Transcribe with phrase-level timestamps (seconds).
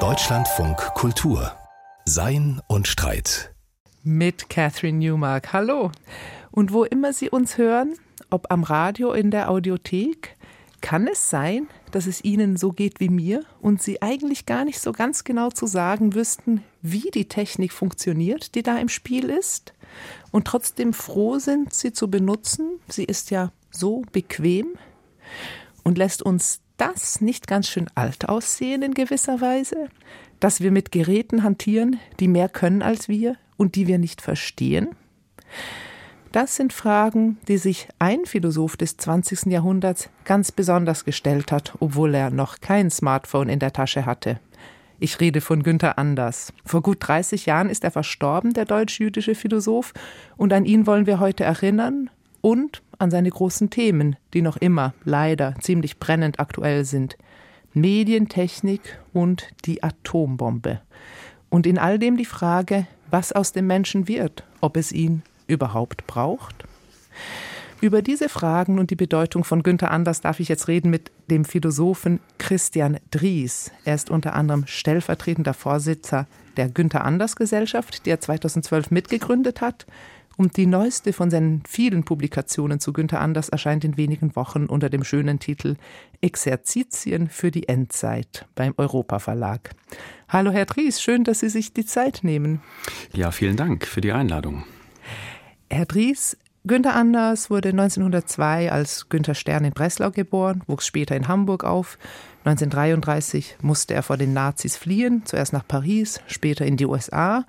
[0.00, 1.52] Deutschlandfunk Kultur
[2.06, 3.54] Sein und Streit
[4.02, 5.52] mit Catherine Newmark.
[5.52, 5.92] Hallo.
[6.50, 7.92] Und wo immer Sie uns hören,
[8.30, 10.38] ob am Radio in der Audiothek,
[10.80, 14.80] kann es sein, dass es Ihnen so geht wie mir und Sie eigentlich gar nicht
[14.80, 19.74] so ganz genau zu sagen wüssten, wie die Technik funktioniert, die da im Spiel ist,
[20.30, 22.80] und trotzdem froh sind, sie zu benutzen?
[22.88, 24.78] Sie ist ja so bequem
[25.84, 29.88] und lässt uns das nicht ganz schön alt aussehen in gewisser Weise,
[30.40, 34.88] dass wir mit Geräten hantieren, die mehr können als wir und die wir nicht verstehen?
[36.32, 39.46] Das sind Fragen, die sich ein Philosoph des 20.
[39.52, 44.40] Jahrhunderts ganz besonders gestellt hat, obwohl er noch kein Smartphone in der Tasche hatte.
[44.98, 46.52] Ich rede von Günther Anders.
[46.64, 49.92] Vor gut 30 Jahren ist er verstorben, der deutsch-jüdische Philosoph,
[50.36, 52.08] und an ihn wollen wir heute erinnern
[52.42, 57.16] und an seine großen Themen, die noch immer leider ziemlich brennend aktuell sind.
[57.72, 60.82] Medientechnik und die Atombombe.
[61.48, 66.06] Und in all dem die Frage, was aus dem Menschen wird, ob es ihn überhaupt
[66.06, 66.64] braucht.
[67.80, 71.44] Über diese Fragen und die Bedeutung von Günther Anders darf ich jetzt reden mit dem
[71.44, 73.72] Philosophen Christian Dries.
[73.84, 79.86] Er ist unter anderem stellvertretender Vorsitzer der Günther Anders Gesellschaft, die er 2012 mitgegründet hat.
[80.36, 84.88] Und die neueste von seinen vielen Publikationen zu Günther Anders erscheint in wenigen Wochen unter
[84.88, 85.76] dem schönen Titel
[86.20, 89.70] Exerzitien für die Endzeit beim Europa Verlag.
[90.28, 92.62] Hallo Herr Dries, schön, dass Sie sich die Zeit nehmen.
[93.12, 94.64] Ja, vielen Dank für die Einladung.
[95.70, 101.26] Herr Dries, Günther Anders wurde 1902 als Günther Stern in Breslau geboren, wuchs später in
[101.26, 101.98] Hamburg auf.
[102.44, 107.44] 1933 musste er vor den Nazis fliehen, zuerst nach Paris, später in die USA.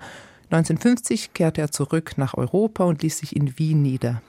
[0.54, 4.22] 1950 kehrte er zurück nach Europa und ließ sich in Wien nieder.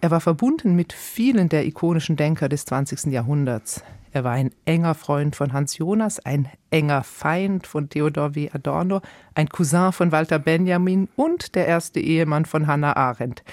[0.00, 3.12] Er war verbunden mit vielen der ikonischen Denker des 20.
[3.12, 3.84] Jahrhunderts.
[4.10, 8.50] Er war ein enger Freund von Hans Jonas, ein enger Feind von Theodor W.
[8.52, 9.02] Adorno,
[9.36, 13.44] ein Cousin von Walter Benjamin und der erste Ehemann von Hannah Arendt.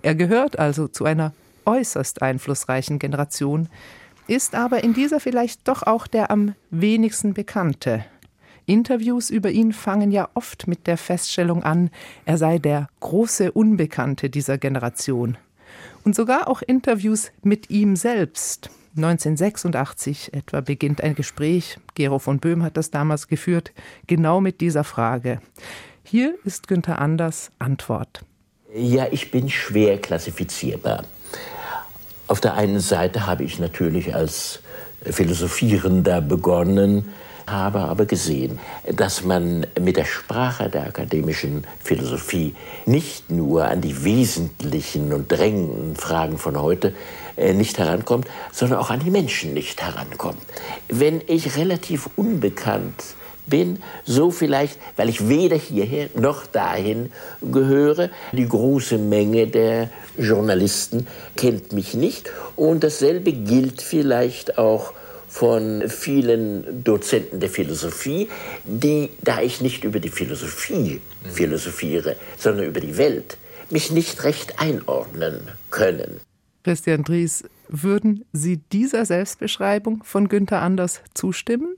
[0.00, 1.34] Er gehört also zu einer
[1.66, 3.68] äußerst einflussreichen Generation,
[4.26, 8.06] ist aber in dieser vielleicht doch auch der am wenigsten bekannte.
[8.68, 11.90] Interviews über ihn fangen ja oft mit der Feststellung an,
[12.26, 15.38] er sei der große Unbekannte dieser Generation.
[16.04, 18.70] Und sogar auch Interviews mit ihm selbst.
[18.96, 23.72] 1986 etwa beginnt ein Gespräch, Gero von Böhm hat das damals geführt,
[24.06, 25.40] genau mit dieser Frage.
[26.04, 28.22] Hier ist Günther Anders Antwort.
[28.74, 31.04] Ja, ich bin schwer klassifizierbar.
[32.26, 34.60] Auf der einen Seite habe ich natürlich als
[35.02, 37.06] Philosophierender begonnen,
[37.50, 38.58] habe aber gesehen,
[38.92, 42.54] dass man mit der Sprache der akademischen Philosophie
[42.86, 46.94] nicht nur an die wesentlichen und drängenden Fragen von heute
[47.36, 50.42] äh, nicht herankommt, sondern auch an die Menschen nicht herankommt.
[50.88, 53.02] Wenn ich relativ unbekannt
[53.48, 57.10] bin, so vielleicht, weil ich weder hierher noch dahin
[57.40, 58.10] gehöre.
[58.32, 64.92] Die große Menge der Journalisten kennt mich nicht und dasselbe gilt vielleicht auch
[65.28, 68.28] von vielen Dozenten der Philosophie,
[68.64, 73.36] die, da ich nicht über die Philosophie philosophiere, sondern über die Welt,
[73.70, 75.40] mich nicht recht einordnen
[75.70, 76.20] können.
[76.64, 81.76] Christian Dries, würden Sie dieser Selbstbeschreibung von Günther Anders zustimmen?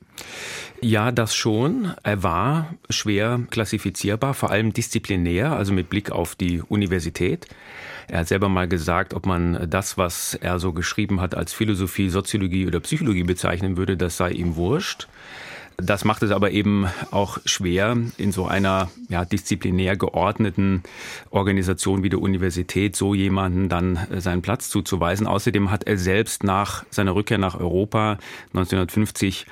[0.81, 1.93] Ja, das schon.
[2.03, 7.47] Er war schwer klassifizierbar, vor allem disziplinär, also mit Blick auf die Universität.
[8.11, 12.11] Er hat selber mal gesagt, ob man das, was er so geschrieben hat, als Philosophie,
[12.11, 15.07] Soziologie oder Psychologie bezeichnen würde, das sei ihm wurscht.
[15.77, 20.83] Das macht es aber eben auch schwer, in so einer ja, disziplinär geordneten
[21.31, 25.29] Organisation wie der Universität so jemanden dann äh, seinen Platz zuzuweisen.
[25.29, 29.47] Außerdem hat er selbst nach seiner Rückkehr nach Europa 1950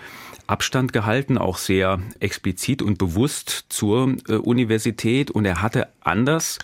[0.48, 5.30] Abstand gehalten, auch sehr explizit und bewusst zur äh, Universität.
[5.30, 6.58] Und er hatte anders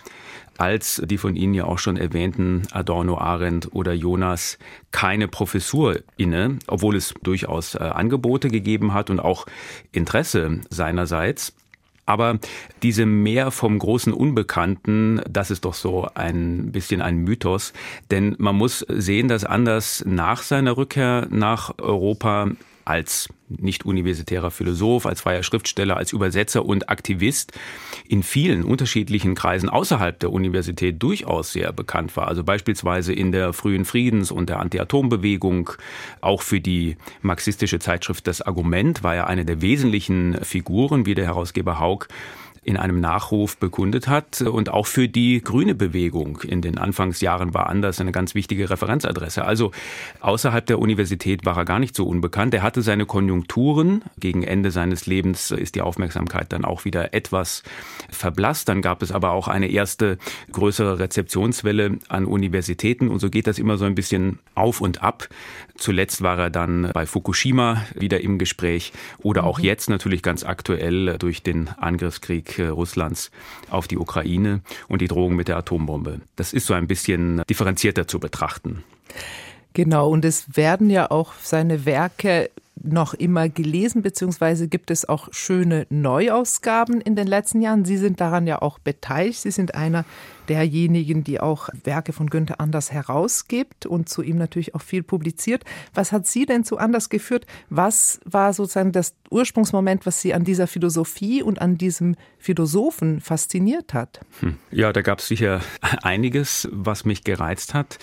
[0.57, 4.57] als die von Ihnen ja auch schon erwähnten Adorno, Arendt oder Jonas
[4.91, 9.45] keine Professur inne, obwohl es durchaus äh, Angebote gegeben hat und auch
[9.91, 11.53] Interesse seinerseits.
[12.05, 12.37] Aber
[12.83, 17.73] diese mehr vom großen Unbekannten, das ist doch so ein bisschen ein Mythos.
[18.11, 22.51] Denn man muss sehen, dass Anders nach seiner Rückkehr nach Europa
[22.85, 27.51] als nicht universitärer Philosoph, als freier Schriftsteller, als Übersetzer und Aktivist
[28.07, 32.27] in vielen unterschiedlichen Kreisen außerhalb der Universität durchaus sehr bekannt war.
[32.27, 35.71] Also beispielsweise in der frühen Friedens- und der Anti-Atom-Bewegung,
[36.21, 41.25] auch für die marxistische Zeitschrift Das Argument war er eine der wesentlichen Figuren, wie der
[41.25, 42.07] Herausgeber Haug
[42.65, 44.41] in einem Nachruf bekundet hat.
[44.41, 49.45] Und auch für die grüne Bewegung in den Anfangsjahren war Anders eine ganz wichtige Referenzadresse.
[49.45, 49.71] Also
[50.19, 52.55] außerhalb der Universität war er gar nicht so unbekannt.
[52.55, 54.01] Er hatte seine Konjunkturen.
[54.19, 57.61] Gegen Ende seines Lebens ist die Aufmerksamkeit dann auch wieder etwas
[58.09, 58.67] verblasst.
[58.67, 60.17] Dann gab es aber auch eine erste
[60.51, 63.09] größere Rezeptionswelle an Universitäten.
[63.09, 65.29] Und so geht das immer so ein bisschen auf und ab.
[65.77, 69.65] Zuletzt war er dann bei Fukushima wieder im Gespräch oder auch mhm.
[69.65, 73.31] jetzt natürlich ganz aktuell durch den Angriffskrieg Russlands
[73.69, 76.21] auf die Ukraine und die Drohung mit der Atombombe.
[76.35, 78.83] Das ist so ein bisschen differenzierter zu betrachten.
[79.73, 82.49] Genau, und es werden ja auch seine Werke
[82.81, 87.85] noch immer gelesen, beziehungsweise gibt es auch schöne Neuausgaben in den letzten Jahren.
[87.85, 89.41] Sie sind daran ja auch beteiligt.
[89.41, 90.05] Sie sind einer
[90.49, 95.63] derjenigen, die auch Werke von Günther Anders herausgibt und zu ihm natürlich auch viel publiziert.
[95.93, 97.45] Was hat Sie denn zu Anders geführt?
[97.69, 103.93] Was war sozusagen das Ursprungsmoment, was Sie an dieser Philosophie und an diesem Philosophen fasziniert
[103.93, 104.19] hat?
[104.41, 104.57] Hm.
[104.71, 105.61] Ja, da gab es sicher
[106.03, 107.97] einiges, was mich gereizt hat.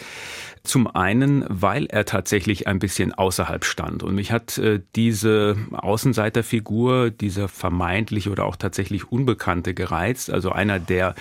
[0.64, 4.04] Zum einen, weil er tatsächlich ein bisschen außerhalb stand.
[4.04, 10.30] Und mich hat äh, diese Außenseiterfigur, dieser vermeintliche oder auch tatsächlich Unbekannte gereizt.
[10.30, 11.16] Also einer, der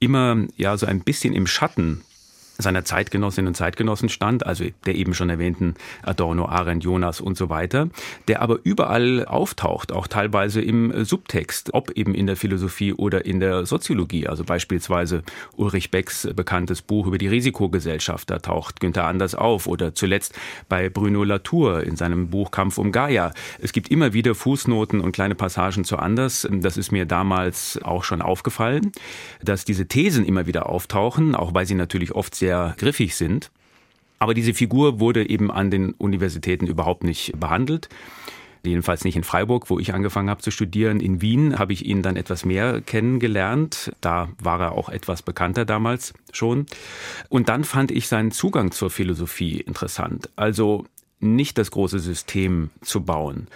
[0.00, 2.02] immer ja so ein bisschen im Schatten
[2.62, 7.48] seiner Zeitgenossinnen und Zeitgenossen stand, also der eben schon erwähnten Adorno, Arendt, Jonas und so
[7.48, 7.88] weiter,
[8.28, 13.40] der aber überall auftaucht, auch teilweise im Subtext, ob eben in der Philosophie oder in
[13.40, 14.26] der Soziologie.
[14.26, 15.22] Also beispielsweise
[15.56, 20.88] Ulrich Becks bekanntes Buch über die Risikogesellschaft, da taucht Günther Anders auf oder zuletzt bei
[20.88, 23.32] Bruno Latour in seinem Buch Kampf um Gaia.
[23.60, 26.46] Es gibt immer wieder Fußnoten und kleine Passagen zu Anders.
[26.50, 28.92] Das ist mir damals auch schon aufgefallen,
[29.42, 33.50] dass diese Thesen immer wieder auftauchen, auch weil sie natürlich oft sehr sehr griffig sind.
[34.18, 37.88] Aber diese Figur wurde eben an den Universitäten überhaupt nicht behandelt.
[38.64, 41.00] Jedenfalls nicht in Freiburg, wo ich angefangen habe zu studieren.
[41.00, 43.92] In Wien habe ich ihn dann etwas mehr kennengelernt.
[44.02, 46.66] Da war er auch etwas bekannter damals schon.
[47.30, 50.28] Und dann fand ich seinen Zugang zur Philosophie interessant.
[50.36, 50.84] Also
[51.20, 53.46] nicht das große System zu bauen,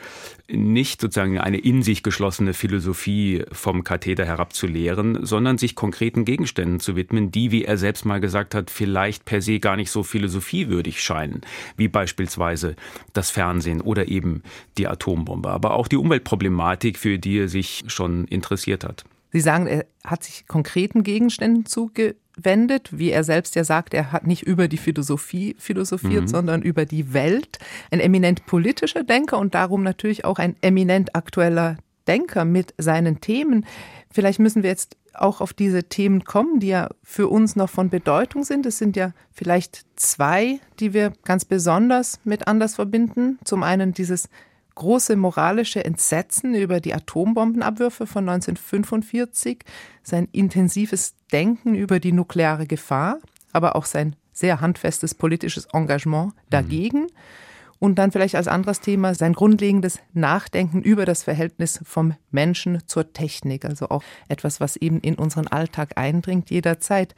[0.48, 6.94] nicht sozusagen eine in sich geschlossene Philosophie vom Katheder herabzulehren, sondern sich konkreten Gegenständen zu
[6.94, 11.02] widmen, die, wie er selbst mal gesagt hat, vielleicht per se gar nicht so philosophiewürdig
[11.02, 11.40] scheinen,
[11.76, 12.76] wie beispielsweise
[13.14, 14.42] das Fernsehen oder eben
[14.76, 19.04] die Atombombe, aber auch die Umweltproblematik, für die er sich schon interessiert hat.
[19.34, 24.12] Sie sagen, er hat sich konkreten Gegenständen zugewandt wendet, wie er selbst ja sagt, er
[24.12, 26.28] hat nicht über die Philosophie philosophiert, mhm.
[26.28, 27.58] sondern über die Welt.
[27.90, 31.76] Ein eminent politischer Denker und darum natürlich auch ein eminent aktueller
[32.06, 33.66] Denker mit seinen Themen.
[34.10, 37.88] Vielleicht müssen wir jetzt auch auf diese Themen kommen, die ja für uns noch von
[37.88, 38.66] Bedeutung sind.
[38.66, 43.38] Es sind ja vielleicht zwei, die wir ganz besonders mit anders verbinden.
[43.44, 44.28] Zum einen dieses
[44.74, 49.64] große moralische Entsetzen über die Atombombenabwürfe von 1945,
[50.02, 53.18] sein intensives Denken über die nukleare Gefahr,
[53.52, 57.02] aber auch sein sehr handfestes politisches Engagement dagegen.
[57.02, 57.08] Mhm.
[57.80, 63.12] Und dann vielleicht als anderes Thema sein grundlegendes Nachdenken über das Verhältnis vom Menschen zur
[63.12, 67.14] Technik, also auch etwas, was eben in unseren Alltag eindringt jederzeit.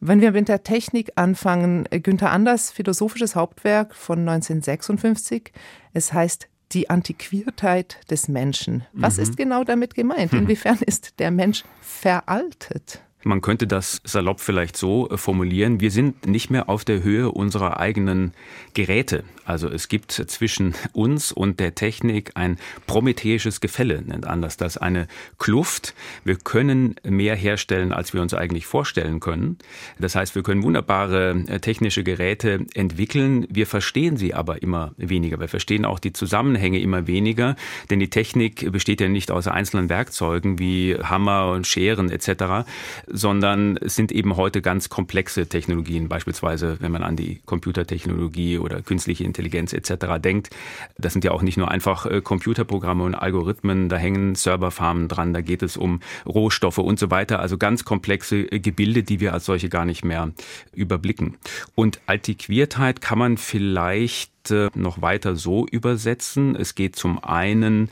[0.00, 5.52] Wenn wir mit der Technik anfangen, Günther Anders philosophisches Hauptwerk von 1956,
[5.92, 8.84] es heißt die Antiquiertheit des Menschen.
[8.92, 9.22] Was mhm.
[9.22, 10.32] ist genau damit gemeint?
[10.32, 13.02] Inwiefern ist der Mensch veraltet?
[13.22, 17.30] Man könnte das salopp vielleicht so äh, formulieren, wir sind nicht mehr auf der Höhe
[17.30, 18.32] unserer eigenen
[18.72, 19.24] Geräte.
[19.44, 22.56] Also es gibt zwischen uns und der Technik ein
[22.86, 25.06] prometheisches Gefälle, nennt anders das, eine
[25.38, 25.94] Kluft.
[26.24, 29.58] Wir können mehr herstellen, als wir uns eigentlich vorstellen können.
[29.98, 35.38] Das heißt, wir können wunderbare äh, technische Geräte entwickeln, wir verstehen sie aber immer weniger.
[35.40, 37.56] Wir verstehen auch die Zusammenhänge immer weniger,
[37.90, 42.64] denn die Technik besteht ja nicht aus einzelnen Werkzeugen wie Hammer und Scheren etc.,
[43.12, 48.82] sondern es sind eben heute ganz komplexe Technologien, beispielsweise wenn man an die Computertechnologie oder
[48.82, 50.20] künstliche Intelligenz etc.
[50.22, 50.50] denkt.
[50.98, 55.32] Das sind ja auch nicht nur einfach äh, Computerprogramme und Algorithmen, da hängen Serverfarmen dran,
[55.32, 59.32] da geht es um Rohstoffe und so weiter, also ganz komplexe äh, Gebilde, die wir
[59.32, 60.32] als solche gar nicht mehr
[60.74, 61.36] überblicken.
[61.74, 66.56] Und Antiquiertheit kann man vielleicht äh, noch weiter so übersetzen.
[66.56, 67.90] Es geht zum einen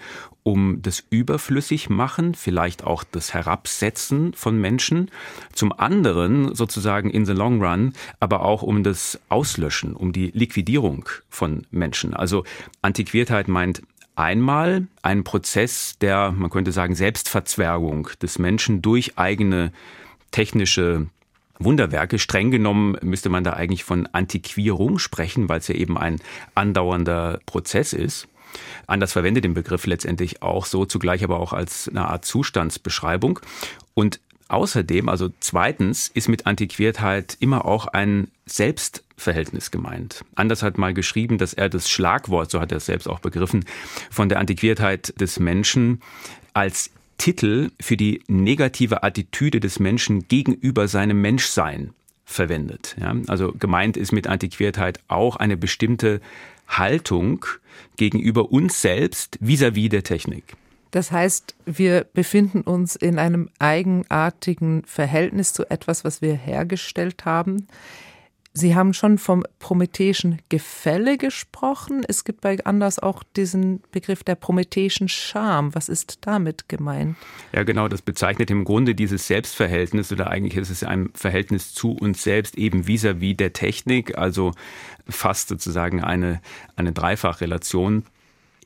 [0.49, 5.11] um das Überflüssigmachen, vielleicht auch das Herabsetzen von Menschen,
[5.53, 11.07] zum anderen sozusagen in the long run, aber auch um das Auslöschen, um die Liquidierung
[11.29, 12.15] von Menschen.
[12.15, 12.45] Also
[12.81, 13.83] Antiquiertheit meint
[14.17, 19.71] einmal einen Prozess der, man könnte sagen, Selbstverzwergung des Menschen durch eigene
[20.31, 21.09] technische
[21.59, 22.19] Wunderwerke.
[22.19, 26.21] Streng genommen müsste man da eigentlich von Antiquierung sprechen, weil es ja eben ein
[26.55, 28.29] andauernder Prozess ist.
[28.87, 33.41] Anders verwendet den Begriff letztendlich auch so, zugleich aber auch als eine Art Zustandsbeschreibung.
[33.95, 40.25] Und Außerdem, also zweitens, ist mit Antiquiertheit immer auch ein Selbstverhältnis gemeint.
[40.37, 43.67] Anders hat mal geschrieben, dass er das Schlagwort, so hat er es selbst auch begriffen,
[44.11, 46.01] von der Antiquiertheit des Menschen
[46.55, 51.93] als Titel für die negative Attitüde des Menschen gegenüber seinem Menschsein
[52.29, 52.95] verwendet.
[53.01, 56.21] Ja, also gemeint ist mit Antiquiertheit auch eine bestimmte
[56.69, 57.47] Haltung
[57.97, 60.45] gegenüber uns selbst vis-à-vis -vis der Technik.
[60.91, 67.67] Das heißt, wir befinden uns in einem eigenartigen Verhältnis zu etwas, was wir hergestellt haben.
[68.59, 72.05] Sie haben schon vom prometheischen Gefälle gesprochen.
[72.09, 75.77] Es gibt bei Anders auch diesen Begriff der prometheischen Scham.
[75.77, 77.17] Was ist damit gemeint?
[77.53, 81.93] Ja, genau, das bezeichnet im Grunde dieses Selbstverhältnis oder eigentlich ist es ein Verhältnis zu
[81.93, 84.51] uns selbst eben vis-à-vis -vis der Technik, also
[85.09, 86.41] fast sozusagen eine,
[86.75, 88.03] eine Dreifachrelation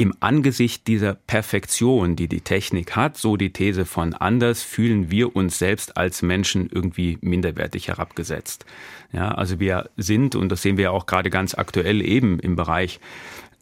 [0.03, 5.37] im Angesicht dieser Perfektion, die die Technik hat, so die These von Anders, fühlen wir
[5.37, 8.67] uns selbst als Menschen irgendwie minderwertig herabgesetzt.
[9.13, 12.99] Ja, also wir sind, und das sehen wir auch gerade ganz aktuell eben im Bereich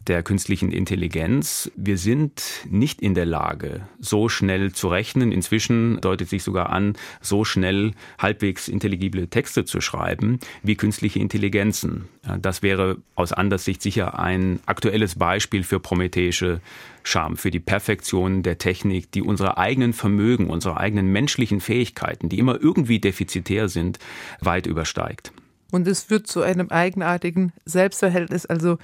[0.07, 1.71] der künstlichen Intelligenz.
[1.75, 5.31] Wir sind nicht in der Lage, so schnell zu rechnen.
[5.31, 12.07] Inzwischen deutet sich sogar an, so schnell halbwegs intelligible Texte zu schreiben wie künstliche Intelligenzen.
[12.41, 16.61] Das wäre aus Anderssicht sicher ein aktuelles Beispiel für prometheische
[17.03, 22.39] Scham, für die Perfektion der Technik, die unsere eigenen Vermögen, unsere eigenen menschlichen Fähigkeiten, die
[22.39, 23.99] immer irgendwie defizitär sind,
[24.39, 25.31] weit übersteigt.
[25.71, 28.45] Und es führt zu einem eigenartigen Selbstverhältnis.
[28.45, 28.77] Also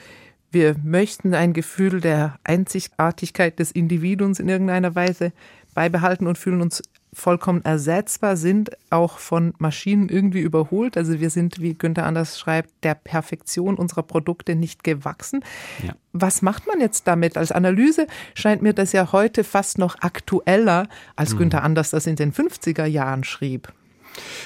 [0.51, 5.33] wir möchten ein Gefühl der Einzigartigkeit des Individuums in irgendeiner Weise
[5.73, 6.81] beibehalten und fühlen uns
[7.13, 10.97] vollkommen ersetzbar, sind auch von Maschinen irgendwie überholt.
[10.97, 15.43] Also wir sind, wie Günther Anders schreibt, der Perfektion unserer Produkte nicht gewachsen.
[15.85, 15.95] Ja.
[16.13, 17.37] Was macht man jetzt damit?
[17.37, 21.39] Als Analyse scheint mir das ja heute fast noch aktueller, als mhm.
[21.39, 23.73] Günther Anders das in den 50er Jahren schrieb.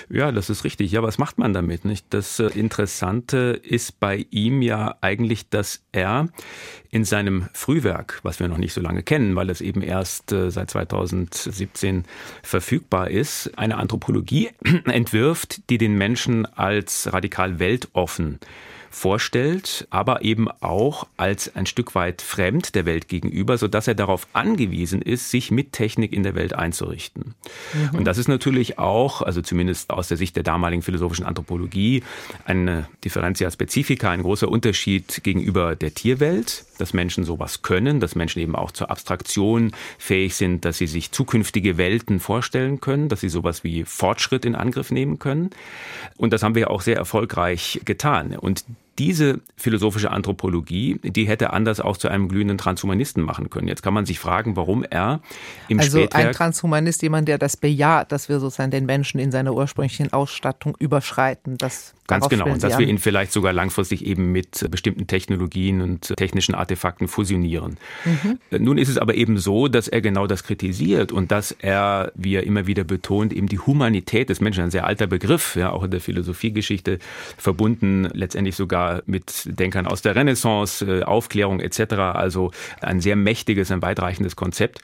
[0.09, 0.91] Ja, das ist richtig.
[0.91, 1.85] Ja, was macht man damit?
[1.85, 2.07] Nicht?
[2.09, 6.29] Das äh, Interessante ist bei ihm ja eigentlich, dass er
[6.89, 10.51] in seinem Frühwerk, was wir noch nicht so lange kennen, weil es eben erst äh,
[10.51, 12.03] seit 2017
[12.43, 14.49] verfügbar ist, eine Anthropologie
[14.85, 18.39] entwirft, die den Menschen als radikal weltoffen
[18.91, 23.95] vorstellt, aber eben auch als ein Stück weit fremd der Welt gegenüber, so dass er
[23.95, 27.35] darauf angewiesen ist, sich mit Technik in der Welt einzurichten.
[27.73, 27.99] Mhm.
[27.99, 32.03] Und das ist natürlich auch, also zumindest aus der Sicht der damaligen philosophischen Anthropologie,
[32.45, 38.39] eine Differentia Specifica, ein großer Unterschied gegenüber der Tierwelt, dass Menschen sowas können, dass Menschen
[38.39, 43.29] eben auch zur Abstraktion fähig sind, dass sie sich zukünftige Welten vorstellen können, dass sie
[43.29, 45.51] sowas wie Fortschritt in Angriff nehmen können.
[46.17, 48.35] Und das haben wir auch sehr erfolgreich getan.
[48.35, 48.65] Und
[49.01, 53.67] diese philosophische Anthropologie, die hätte anders auch zu einem glühenden Transhumanisten machen können.
[53.67, 55.21] Jetzt kann man sich fragen, warum er
[55.69, 56.27] im also Spätwerk...
[56.27, 60.75] ein Transhumanist, jemand, der das bejaht, dass wir sozusagen den Menschen in seiner ursprünglichen Ausstattung
[60.77, 61.57] überschreiten.
[61.57, 62.45] Das Ganz genau.
[62.49, 67.77] Und dass wir ihn vielleicht sogar langfristig eben mit bestimmten Technologien und technischen Artefakten fusionieren.
[68.03, 68.39] Mhm.
[68.59, 72.35] Nun ist es aber eben so, dass er genau das kritisiert und dass er, wie
[72.35, 75.83] er immer wieder betont, eben die Humanität des Menschen, ein sehr alter Begriff, ja, auch
[75.83, 76.99] in der Philosophiegeschichte,
[77.37, 81.93] verbunden letztendlich sogar mit Denkern aus der Renaissance, äh, Aufklärung etc.
[81.93, 84.81] Also ein sehr mächtiges, ein weitreichendes Konzept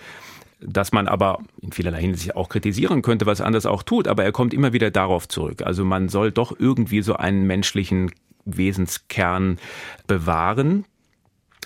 [0.60, 4.32] dass man aber in vielerlei Hinsicht auch kritisieren könnte, was anders auch tut, aber er
[4.32, 5.62] kommt immer wieder darauf zurück.
[5.62, 8.12] Also man soll doch irgendwie so einen menschlichen
[8.46, 9.60] Wesenskern
[10.08, 10.86] bewahren.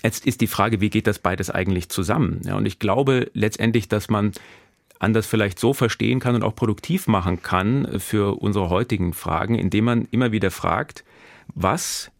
[0.02, 2.40] Jetzt ist die Frage, wie geht das beides eigentlich zusammen?
[2.44, 4.32] Ja, und ich glaube letztendlich, dass man
[4.98, 9.84] anders vielleicht so verstehen kann und auch produktiv machen kann für unsere heutigen Fragen, indem
[9.84, 11.04] man immer wieder fragt,
[11.54, 12.10] was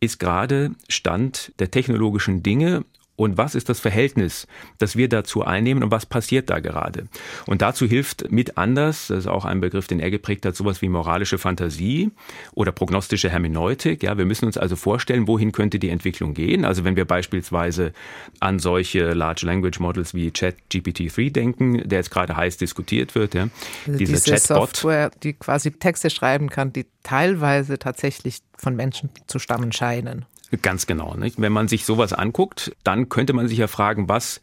[0.00, 2.84] ist gerade Stand der technologischen Dinge
[3.20, 4.46] und was ist das Verhältnis,
[4.78, 7.04] das wir dazu einnehmen und was passiert da gerade.
[7.46, 10.80] Und dazu hilft mit anders, das ist auch ein Begriff, den er geprägt hat, sowas
[10.80, 12.12] wie moralische Fantasie
[12.54, 14.02] oder prognostische Hermeneutik.
[14.02, 16.64] Ja, wir müssen uns also vorstellen, wohin könnte die Entwicklung gehen.
[16.64, 17.92] Also wenn wir beispielsweise
[18.40, 23.48] an solche Large Language Models wie ChatGPT-3 denken, der jetzt gerade heiß diskutiert wird, ja,
[23.86, 29.10] also diese, diese Chatbot, Software, die quasi Texte schreiben kann, die teilweise tatsächlich von Menschen
[29.26, 30.24] zu stammen scheinen.
[30.62, 31.14] Ganz genau.
[31.14, 31.40] Nicht?
[31.40, 34.40] Wenn man sich sowas anguckt, dann könnte man sich ja fragen, was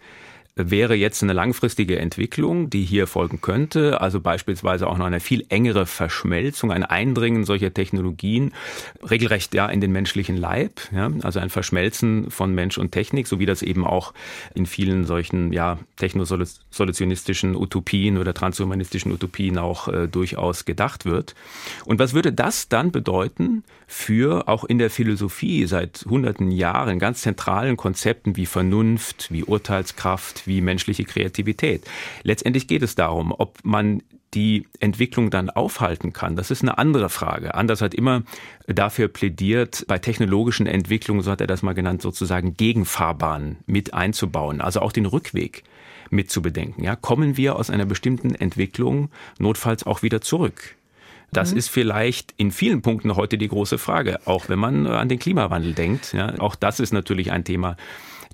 [0.58, 5.46] wäre jetzt eine langfristige Entwicklung, die hier folgen könnte, also beispielsweise auch noch eine viel
[5.50, 8.54] engere Verschmelzung, ein Eindringen solcher Technologien,
[9.10, 13.40] regelrecht ja in den menschlichen Leib, ja, also ein Verschmelzen von Mensch und Technik, so
[13.40, 14.14] wie das eben auch
[14.56, 21.36] in vielen solchen ja technosolutionistischen Utopien oder transhumanistischen Utopien auch äh, durchaus gedacht wird.
[21.86, 27.22] Und was würde das dann bedeuten für auch in der Philosophie seit hunderten Jahren ganz
[27.22, 31.84] zentralen Konzepten wie Vernunft, wie Urteilskraft, wie menschliche Kreativität.
[32.24, 34.02] Letztendlich geht es darum, ob man
[34.34, 37.56] die Entwicklung dann aufhalten kann, das ist eine andere Frage.
[37.56, 38.24] Anders hat immer
[38.68, 44.60] dafür plädiert, bei technologischen Entwicklungen, so hat er das mal genannt, sozusagen Gegenfahrbahnen mit einzubauen,
[44.60, 45.64] also auch den Rückweg
[46.10, 46.84] mit zu bedenken.
[46.84, 50.76] Ja, kommen wir aus einer bestimmten Entwicklung notfalls auch wieder zurück?
[51.32, 51.58] Das mhm.
[51.58, 55.74] ist vielleicht in vielen Punkten heute die große Frage, auch wenn man an den Klimawandel
[55.74, 56.14] denkt.
[56.14, 57.76] Ja, auch das ist natürlich ein Thema,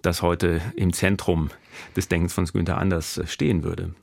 [0.03, 1.49] das heute im Zentrum
[1.95, 3.95] des Denkens von Günther Anders stehen würde.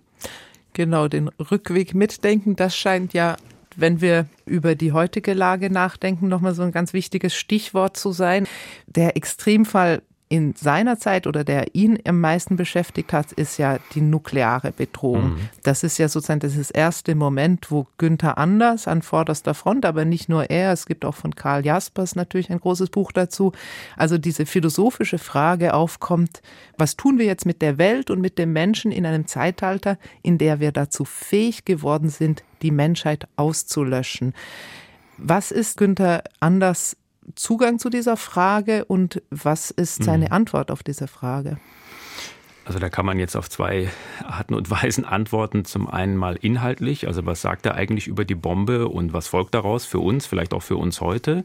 [0.73, 3.37] Genau, den Rückweg mitdenken, das scheint ja,
[3.77, 8.47] wenn wir über die heutige Lage nachdenken, nochmal so ein ganz wichtiges Stichwort zu sein.
[8.87, 14.01] Der Extremfall in seiner Zeit oder der ihn am meisten beschäftigt hat, ist ja die
[14.01, 15.31] nukleare Bedrohung.
[15.31, 15.49] Mhm.
[15.65, 20.29] Das ist ja sozusagen das erste Moment, wo Günther Anders an vorderster Front, aber nicht
[20.29, 23.51] nur er, es gibt auch von Karl Jaspers natürlich ein großes Buch dazu,
[23.97, 26.43] also diese philosophische Frage aufkommt,
[26.79, 30.39] was tun wir jetzt mit der Welt und mit dem Menschen in einem Zeitalter, in
[30.39, 34.33] der wir dazu fähig geworden sind, die Menschheit auszulöschen?
[35.19, 36.97] Was ist Günther Anders
[37.35, 40.33] Zugang zu dieser Frage und was ist seine mhm.
[40.33, 41.59] Antwort auf diese Frage?
[42.65, 43.89] Also da kann man jetzt auf zwei
[44.25, 45.65] Arten und Weisen antworten.
[45.65, 49.55] Zum einen mal inhaltlich, also was sagt er eigentlich über die Bombe und was folgt
[49.55, 51.45] daraus für uns, vielleicht auch für uns heute.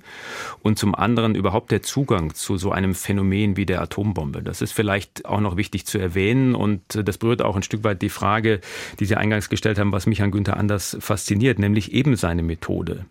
[0.61, 4.43] Und zum anderen überhaupt der Zugang zu so einem Phänomen wie der Atombombe.
[4.43, 8.01] Das ist vielleicht auch noch wichtig zu erwähnen und das berührt auch ein Stück weit
[8.01, 8.59] die Frage,
[8.99, 13.05] die Sie eingangs gestellt haben, was mich an Günther Anders fasziniert, nämlich eben seine Methode.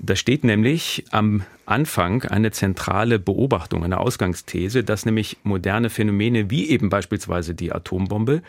[0.00, 6.68] Da steht nämlich am Anfang eine zentrale Beobachtung, eine Ausgangsthese, dass nämlich moderne Phänomene wie
[6.68, 8.42] eben beispielsweise die Atombombe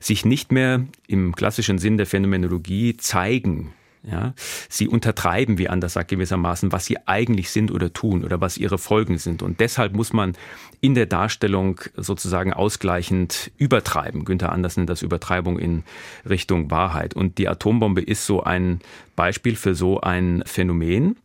[0.00, 3.72] sich nicht mehr im klassischen Sinn der Phänomenologie zeigen.
[4.02, 4.32] Ja,
[4.70, 8.78] sie untertreiben, wie Anders sagt, gewissermaßen, was sie eigentlich sind oder tun oder was ihre
[8.78, 9.42] Folgen sind.
[9.42, 10.32] Und deshalb muss man
[10.80, 14.24] in der Darstellung sozusagen ausgleichend übertreiben.
[14.24, 15.84] Günther Anders nennt das Übertreibung in
[16.26, 17.12] Richtung Wahrheit.
[17.12, 18.80] Und die Atombombe ist so ein
[19.16, 21.16] Beispiel für so ein Phänomen.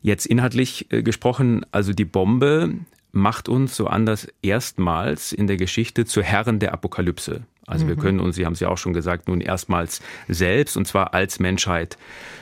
[0.00, 2.74] Jetzt inhaltlich äh, gesprochen, also die Bombe
[3.16, 7.42] macht uns so anders erstmals in der Geschichte zu Herren der Apokalypse.
[7.66, 7.88] Also mhm.
[7.88, 11.14] wir können uns, Sie haben es ja auch schon gesagt, nun erstmals selbst und zwar
[11.14, 11.98] als Menschheit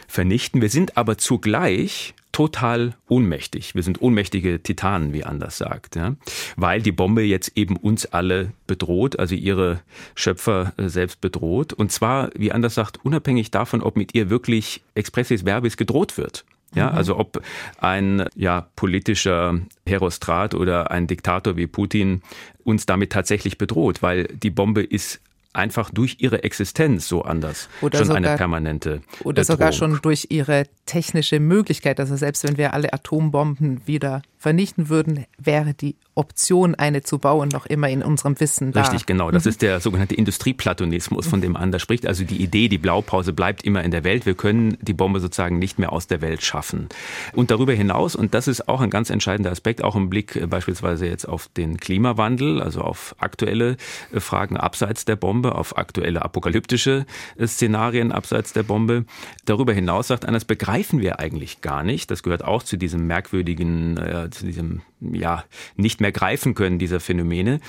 [0.06, 0.60] vernichten.
[0.60, 3.76] Wir sind aber zugleich total ohnmächtig.
[3.76, 6.16] Wir sind ohnmächtige Titanen, wie Anders sagt, ja?
[6.56, 9.80] weil die Bombe jetzt eben uns alle bedroht, also ihre
[10.16, 11.72] Schöpfer äh, selbst bedroht.
[11.72, 16.44] Und zwar, wie Anders sagt, unabhängig davon, ob mit ihr wirklich expressis verbis gedroht wird.
[16.74, 16.96] Ja, mhm.
[16.96, 17.42] also ob
[17.78, 22.22] ein ja, politischer Herostrat oder ein Diktator wie Putin
[22.64, 25.20] uns damit tatsächlich bedroht, weil die Bombe ist
[25.54, 29.44] einfach durch ihre Existenz so anders oder schon sogar, eine permanente oder Drohung.
[29.44, 32.00] sogar schon durch ihre technische Möglichkeit.
[32.00, 37.48] Also selbst wenn wir alle Atombomben wieder vernichten würden, wäre die Option, eine zu bauen,
[37.48, 38.82] noch immer in unserem Wissen da.
[38.82, 39.30] Richtig, genau.
[39.30, 39.48] Das mhm.
[39.48, 42.06] ist der sogenannte Industrieplatonismus, von dem Ander spricht.
[42.06, 44.26] Also die Idee, die Blaupause bleibt immer in der Welt.
[44.26, 46.88] Wir können die Bombe sozusagen nicht mehr aus der Welt schaffen.
[47.32, 50.46] Und darüber hinaus, und das ist auch ein ganz entscheidender Aspekt, auch im Blick äh,
[50.46, 53.76] beispielsweise jetzt auf den Klimawandel, also auf aktuelle
[54.12, 59.04] äh, Fragen abseits der Bombe, auf aktuelle apokalyptische äh, Szenarien abseits der Bombe.
[59.44, 62.10] Darüber hinaus sagt einer, das begreifen wir eigentlich gar nicht.
[62.10, 63.98] Das gehört auch zu diesem merkwürdigen,
[64.30, 65.44] zu diesem, ja,
[65.76, 67.60] nicht mehr greifen können dieser Phänomene.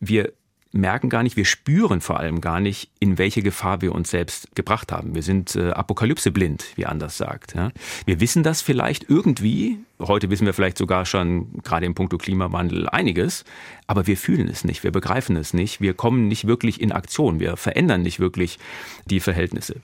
[0.00, 0.32] Wir
[0.76, 4.54] merken gar nicht, wir spüren vor allem gar nicht, in welche Gefahr wir uns selbst
[4.54, 5.14] gebracht haben.
[5.14, 7.54] Wir sind äh, apokalypseblind, wie Anders sagt.
[7.54, 7.70] Ja.
[8.04, 12.88] Wir wissen das vielleicht irgendwie, heute wissen wir vielleicht sogar schon gerade im Punkto Klimawandel
[12.88, 13.44] einiges,
[13.86, 17.40] aber wir fühlen es nicht, wir begreifen es nicht, wir kommen nicht wirklich in Aktion,
[17.40, 18.58] wir verändern nicht wirklich
[19.06, 19.76] die Verhältnisse.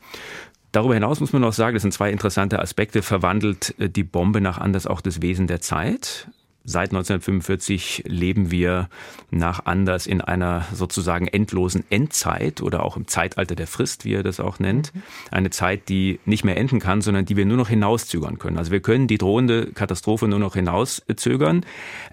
[0.73, 4.41] Darüber hinaus muss man noch sagen, das sind zwei interessante Aspekte, verwandelt äh, die Bombe
[4.41, 6.29] nach Anders auch das Wesen der Zeit.
[6.65, 8.89] Seit 1945 leben wir
[9.31, 14.23] nach Anders in einer sozusagen endlosen Endzeit oder auch im Zeitalter der Frist, wie er
[14.23, 14.95] das auch nennt.
[14.95, 15.03] Mhm.
[15.33, 18.59] Eine Zeit, die nicht mehr enden kann, sondern die wir nur noch hinauszögern können.
[18.59, 21.67] Also wir können die drohende Katastrophe nur noch hinauszögern.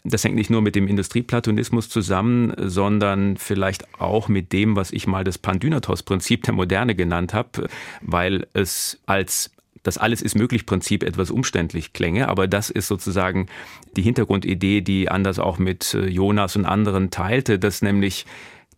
[0.03, 5.05] Das hängt nicht nur mit dem Industrieplatonismus zusammen, sondern vielleicht auch mit dem, was ich
[5.05, 7.67] mal das Pandynatos-Prinzip der Moderne genannt habe,
[8.01, 9.51] weil es als
[9.83, 13.47] das alles ist möglich Prinzip etwas umständlich klänge, aber das ist sozusagen
[13.95, 18.25] die Hintergrundidee, die Anders auch mit äh, Jonas und anderen teilte, dass nämlich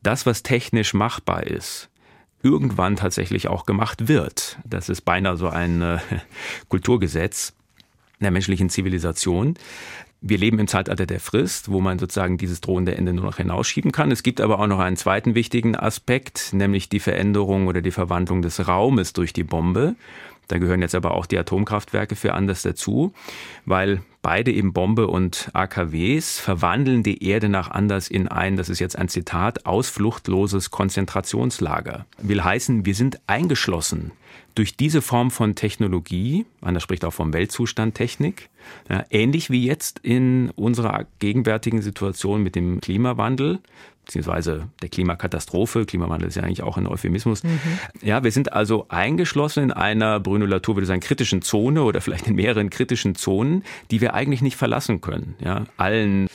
[0.04, 1.90] das, was technisch machbar ist,
[2.44, 4.58] irgendwann tatsächlich auch gemacht wird.
[4.66, 6.00] Das ist beinahe so ein äh,
[6.70, 7.54] Kulturgesetz
[8.20, 9.56] der menschlichen Zivilisation.
[10.24, 13.92] Wir leben im Zeitalter der Frist, wo man sozusagen dieses drohende Ende nur noch hinausschieben
[13.92, 14.12] kann.
[14.12, 18.44] Es gibt aber auch noch einen zweiten wichtigen Aspekt, nämlich die Veränderung oder die Verwandlung
[18.44, 19.96] des Raumes durch die Bombe.
[20.52, 23.14] Da gehören jetzt aber auch die Atomkraftwerke für anders dazu,
[23.66, 28.80] weil beide eben Bombe und AKWs verwandeln die Erde nach anders in ein, das ist
[28.80, 32.06] jetzt ein Zitat, ausfluchtloses Konzentrationslager.
[32.18, 34.12] Will heißen, wir sind eingeschlossen
[34.56, 38.50] durch diese Form von Technologie, Anders spricht auch vom Weltzustand Technik,
[38.90, 43.60] ja, ähnlich wie jetzt in unserer gegenwärtigen Situation mit dem Klimawandel,
[44.12, 45.86] beziehungsweise der Klimakatastrophe.
[45.86, 47.44] Klimawandel ist ja eigentlich auch ein Euphemismus.
[47.44, 47.60] Mhm.
[48.02, 52.28] Ja, wir sind also eingeschlossen in einer, Bruno Latour würde sagen, kritischen Zone oder vielleicht
[52.28, 55.36] in mehreren kritischen Zonen, die wir eigentlich nicht verlassen können.
[55.40, 56.28] Ja, allen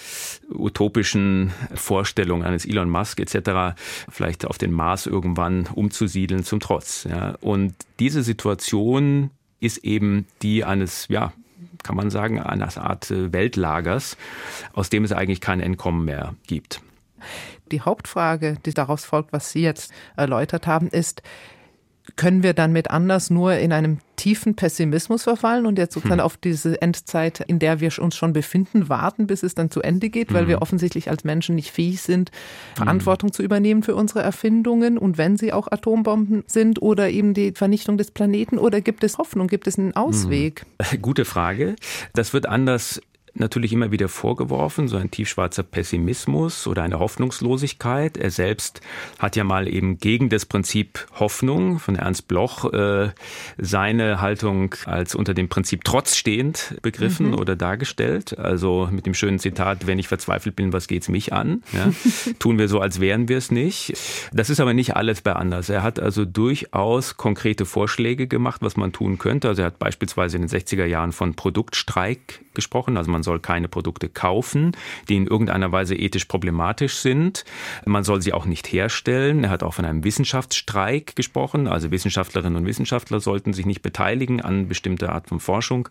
[0.49, 3.79] utopischen Vorstellungen eines Elon Musk etc.
[4.09, 7.05] vielleicht auf den Mars irgendwann umzusiedeln zum Trotz.
[7.05, 9.29] Ja, und diese Situation
[9.61, 11.35] ist eben die eines, ja,
[11.83, 14.17] kann man sagen, einer Art Weltlagers,
[14.73, 16.81] aus dem es eigentlich kein Entkommen mehr gibt.
[17.73, 21.23] Die Hauptfrage, die daraus folgt, was Sie jetzt erläutert haben, ist,
[22.15, 26.25] können wir dann mit anders nur in einem tiefen Pessimismus verfallen und jetzt sozusagen hm.
[26.25, 30.09] auf diese Endzeit, in der wir uns schon befinden, warten, bis es dann zu Ende
[30.09, 30.49] geht, weil hm.
[30.49, 32.31] wir offensichtlich als Menschen nicht fähig sind,
[32.75, 33.35] Verantwortung hm.
[33.35, 37.99] zu übernehmen für unsere Erfindungen und wenn sie auch Atombomben sind oder eben die Vernichtung
[37.99, 40.65] des Planeten oder gibt es Hoffnung, gibt es einen Ausweg?
[41.03, 41.77] Gute Frage.
[42.15, 43.01] Das wird anders
[43.41, 48.17] natürlich immer wieder vorgeworfen, so ein tiefschwarzer Pessimismus oder eine Hoffnungslosigkeit.
[48.17, 48.81] Er selbst
[49.19, 53.11] hat ja mal eben gegen das Prinzip Hoffnung von Ernst Bloch äh,
[53.59, 57.39] seine Haltung als unter dem Prinzip Trotz stehend begriffen mhm.
[57.39, 58.39] oder dargestellt.
[58.39, 61.63] Also mit dem schönen Zitat, wenn ich verzweifelt bin, was geht's mich an?
[61.73, 61.91] Ja?
[62.39, 63.95] Tun wir so, als wären wir es nicht.
[64.33, 65.69] Das ist aber nicht alles bei anders.
[65.69, 69.49] Er hat also durchaus konkrete Vorschläge gemacht, was man tun könnte.
[69.49, 72.97] Also er hat beispielsweise in den 60er Jahren von Produktstreik gesprochen.
[72.97, 74.73] Also man soll keine Produkte kaufen,
[75.09, 77.45] die in irgendeiner Weise ethisch problematisch sind.
[77.85, 79.45] Man soll sie auch nicht herstellen.
[79.45, 81.69] Er hat auch von einem Wissenschaftsstreik gesprochen.
[81.69, 85.89] Also Wissenschaftlerinnen und Wissenschaftler sollten sich nicht beteiligen an bestimmter Art von Forschung.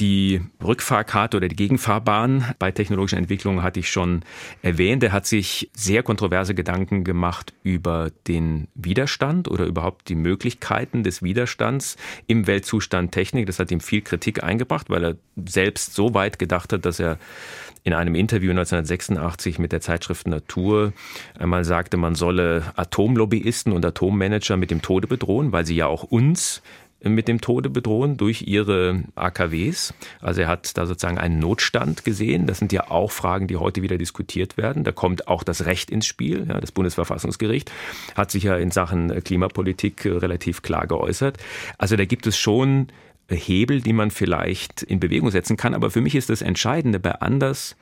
[0.00, 4.22] Die Rückfahrkarte oder die Gegenfahrbahn bei technologischen Entwicklungen hatte ich schon
[4.62, 5.02] erwähnt.
[5.02, 11.20] Er hat sich sehr kontroverse Gedanken gemacht über den Widerstand oder überhaupt die Möglichkeiten des
[11.22, 11.96] Widerstands
[12.28, 13.46] im Weltzustand Technik.
[13.46, 17.18] Das hat ihm viel Kritik eingebracht, weil er selbst so weit gedacht hat, dass er
[17.84, 20.92] in einem Interview 1986 mit der Zeitschrift Natur
[21.38, 26.02] einmal sagte, man solle Atomlobbyisten und Atommanager mit dem Tode bedrohen, weil sie ja auch
[26.02, 26.62] uns
[27.02, 29.94] mit dem Tode bedrohen durch ihre AKWs.
[30.20, 32.46] Also er hat da sozusagen einen Notstand gesehen.
[32.46, 34.82] Das sind ja auch Fragen, die heute wieder diskutiert werden.
[34.82, 36.46] Da kommt auch das Recht ins Spiel.
[36.48, 37.70] Ja, das Bundesverfassungsgericht
[38.16, 41.38] hat sich ja in Sachen Klimapolitik relativ klar geäußert.
[41.78, 42.88] Also da gibt es schon
[43.36, 45.74] Hebel, die man vielleicht in Bewegung setzen kann.
[45.74, 47.76] Aber für mich ist das Entscheidende bei Anders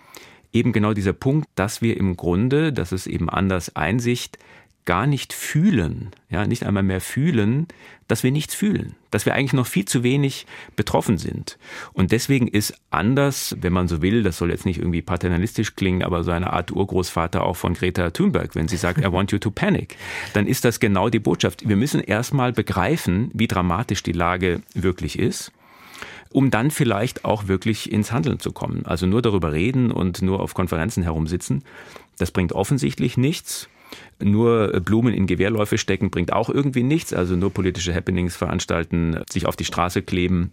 [0.52, 4.38] eben genau dieser Punkt, dass wir im Grunde, dass es eben Anders Einsicht
[4.86, 7.66] gar nicht fühlen, ja, nicht einmal mehr fühlen,
[8.08, 10.46] dass wir nichts fühlen, dass wir eigentlich noch viel zu wenig
[10.76, 11.58] betroffen sind.
[11.92, 16.02] Und deswegen ist anders, wenn man so will, das soll jetzt nicht irgendwie paternalistisch klingen,
[16.02, 19.38] aber so eine Art Urgroßvater auch von Greta Thunberg, wenn sie sagt, I want you
[19.38, 19.96] to panic,
[20.32, 21.68] dann ist das genau die Botschaft.
[21.68, 25.52] Wir müssen erstmal begreifen, wie dramatisch die Lage wirklich ist
[26.32, 28.84] um dann vielleicht auch wirklich ins Handeln zu kommen.
[28.84, 31.64] Also nur darüber reden und nur auf Konferenzen herumsitzen,
[32.18, 33.70] das bringt offensichtlich nichts.
[34.22, 37.12] Nur Blumen in Gewehrläufe stecken bringt auch irgendwie nichts.
[37.12, 40.52] Also nur politische Happenings veranstalten, sich auf die Straße kleben.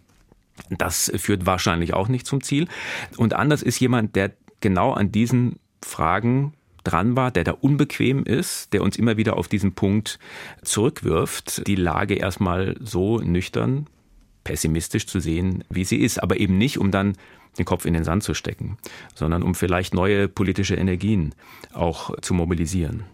[0.70, 2.68] Das führt wahrscheinlich auch nicht zum Ziel.
[3.16, 8.72] Und anders ist jemand, der genau an diesen Fragen dran war, der da unbequem ist,
[8.72, 10.18] der uns immer wieder auf diesen Punkt
[10.62, 13.86] zurückwirft, die Lage erstmal so nüchtern,
[14.44, 16.22] pessimistisch zu sehen, wie sie ist.
[16.22, 17.16] Aber eben nicht, um dann
[17.58, 18.78] den Kopf in den Sand zu stecken,
[19.14, 21.34] sondern um vielleicht neue politische Energien
[21.72, 23.04] auch zu mobilisieren.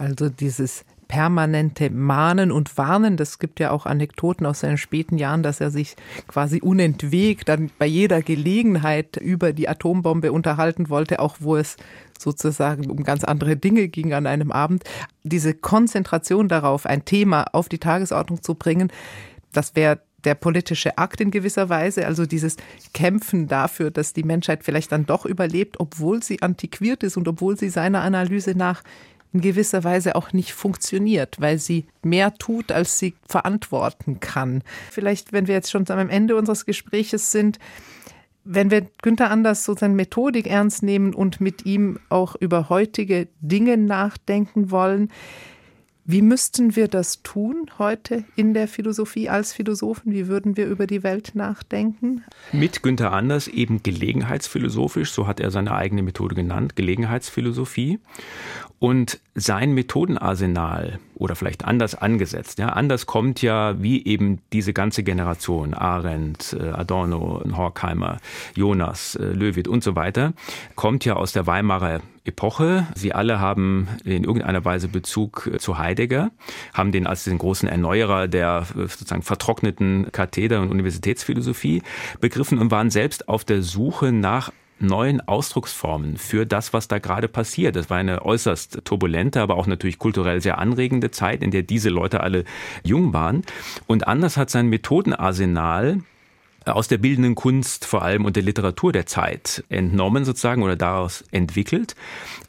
[0.00, 3.18] Also dieses permanente Mahnen und Warnen.
[3.18, 5.94] Das gibt ja auch Anekdoten aus seinen späten Jahren, dass er sich
[6.26, 11.76] quasi unentwegt dann bei jeder Gelegenheit über die Atombombe unterhalten wollte, auch wo es
[12.18, 14.84] sozusagen um ganz andere Dinge ging an einem Abend.
[15.22, 18.90] Diese Konzentration darauf, ein Thema auf die Tagesordnung zu bringen,
[19.52, 22.56] das wäre der politische Akt in gewisser Weise, also dieses
[22.94, 27.58] Kämpfen dafür, dass die Menschheit vielleicht dann doch überlebt, obwohl sie antiquiert ist und obwohl
[27.58, 28.82] sie seiner Analyse nach
[29.32, 34.62] in gewisser Weise auch nicht funktioniert, weil sie mehr tut, als sie verantworten kann.
[34.90, 37.58] Vielleicht, wenn wir jetzt schon am Ende unseres Gespräches sind,
[38.44, 43.28] wenn wir Günther Anders so seine Methodik ernst nehmen und mit ihm auch über heutige
[43.40, 45.10] Dinge nachdenken wollen,
[46.12, 50.12] wie müssten wir das tun heute in der Philosophie als Philosophen?
[50.12, 52.24] Wie würden wir über die Welt nachdenken?
[52.52, 58.00] Mit Günther Anders eben gelegenheitsphilosophisch, so hat er seine eigene Methode genannt, Gelegenheitsphilosophie.
[58.80, 65.02] Und sein Methodenarsenal oder vielleicht anders angesetzt, ja, anders kommt ja wie eben diese ganze
[65.02, 68.18] Generation, Arendt, äh, Adorno, Horkheimer,
[68.56, 70.32] Jonas, äh, Löwit und so weiter,
[70.76, 72.86] kommt ja aus der Weimarer Epoche.
[72.94, 76.30] Sie alle haben in irgendeiner Weise Bezug äh, zu Heidegger,
[76.74, 81.82] haben den als den großen Erneuerer der sozusagen vertrockneten Katheder und Universitätsphilosophie
[82.20, 87.28] begriffen und waren selbst auf der Suche nach neuen Ausdrucksformen für das, was da gerade
[87.28, 87.76] passiert.
[87.76, 91.90] Das war eine äußerst turbulente, aber auch natürlich kulturell sehr anregende Zeit, in der diese
[91.90, 92.44] Leute alle
[92.82, 93.42] jung waren.
[93.86, 96.00] Und Anders hat sein Methodenarsenal
[96.76, 101.24] aus der bildenden Kunst vor allem und der Literatur der Zeit entnommen sozusagen oder daraus
[101.30, 101.94] entwickelt.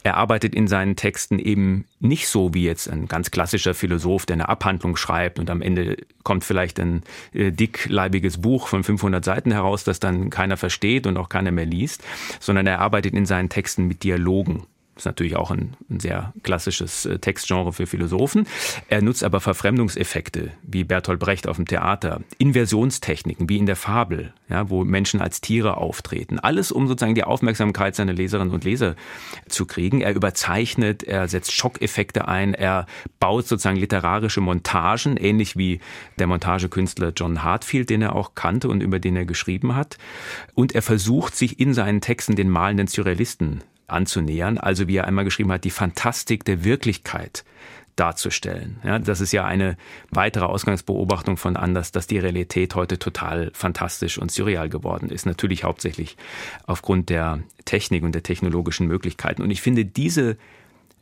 [0.02, 4.34] Er arbeitet in seinen Texten eben nicht so wie jetzt ein ganz klassischer Philosoph, der
[4.34, 9.52] eine Abhandlung schreibt und am Ende kommt vielleicht ein äh, dickleibiges Buch von 500 Seiten
[9.52, 12.02] heraus, das dann keiner versteht und auch keiner mehr liest,
[12.40, 14.66] sondern er arbeitet in seinen Texten mit Dialogen.
[15.02, 18.46] Ist natürlich auch ein, ein, sehr klassisches äh, Textgenre für Philosophen.
[18.88, 24.32] Er nutzt aber Verfremdungseffekte, wie Bertolt Brecht auf dem Theater, Inversionstechniken, wie in der Fabel,
[24.48, 26.38] ja, wo Menschen als Tiere auftreten.
[26.38, 28.94] Alles, um sozusagen die Aufmerksamkeit seiner Leserinnen und Leser
[29.48, 30.02] zu kriegen.
[30.02, 32.86] Er überzeichnet, er setzt Schockeffekte ein, er
[33.18, 35.80] baut sozusagen literarische Montagen, ähnlich wie
[36.20, 39.98] der Montagekünstler John Hartfield, den er auch kannte und über den er geschrieben hat.
[40.54, 44.58] Und er versucht, sich in seinen Texten den malenden Surrealisten anzunähern.
[44.58, 47.44] Also wie er einmal geschrieben hat, die Fantastik der Wirklichkeit
[47.96, 48.78] darzustellen.
[48.84, 49.76] Ja, das ist ja eine
[50.10, 55.26] weitere Ausgangsbeobachtung von Anders, dass die Realität heute total fantastisch und surreal geworden ist.
[55.26, 56.16] Natürlich hauptsächlich
[56.66, 59.42] aufgrund der Technik und der technologischen Möglichkeiten.
[59.42, 60.36] Und ich finde diese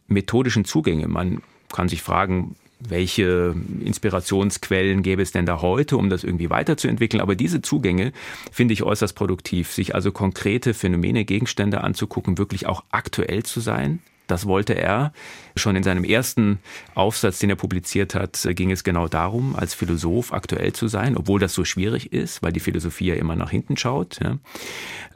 [0.08, 6.24] methodischen Zugänge, man kann sich fragen, welche Inspirationsquellen gäbe es denn da heute, um das
[6.24, 7.20] irgendwie weiterzuentwickeln.
[7.20, 8.12] Aber diese Zugänge
[8.50, 14.00] finde ich äußerst produktiv, sich also konkrete Phänomene, Gegenstände anzugucken, wirklich auch aktuell zu sein.
[14.30, 15.12] Das wollte er.
[15.56, 16.60] Schon in seinem ersten
[16.94, 21.40] Aufsatz, den er publiziert hat, ging es genau darum, als Philosoph aktuell zu sein, obwohl
[21.40, 24.38] das so schwierig ist, weil die Philosophie ja immer nach hinten schaut ja,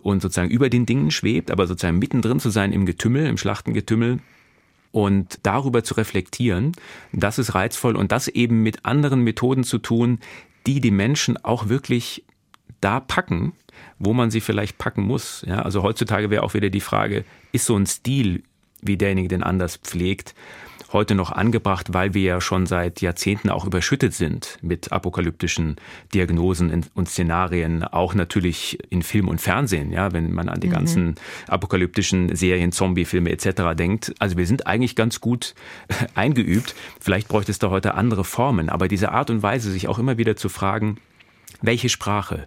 [0.03, 4.18] und sozusagen über den Dingen schwebt, aber sozusagen mittendrin zu sein im Getümmel, im Schlachtengetümmel,
[4.94, 6.70] und darüber zu reflektieren,
[7.12, 10.20] das ist reizvoll und das eben mit anderen Methoden zu tun,
[10.68, 12.24] die die Menschen auch wirklich
[12.80, 13.54] da packen,
[13.98, 15.44] wo man sie vielleicht packen muss.
[15.48, 18.44] Ja, also heutzutage wäre auch wieder die Frage, ist so ein Stil,
[18.83, 20.33] wie derjenige den anders pflegt,
[20.94, 25.76] heute noch angebracht, weil wir ja schon seit Jahrzehnten auch überschüttet sind mit apokalyptischen
[26.14, 30.72] Diagnosen und Szenarien, auch natürlich in Film und Fernsehen, ja, wenn man an die mhm.
[30.72, 31.14] ganzen
[31.48, 33.76] apokalyptischen Serien, Zombiefilme etc.
[33.76, 34.14] denkt.
[34.18, 35.54] Also wir sind eigentlich ganz gut
[36.14, 36.74] eingeübt.
[37.00, 40.16] Vielleicht bräuchte es da heute andere Formen, aber diese Art und Weise, sich auch immer
[40.16, 40.96] wieder zu fragen,
[41.61, 42.46] welche Sprache,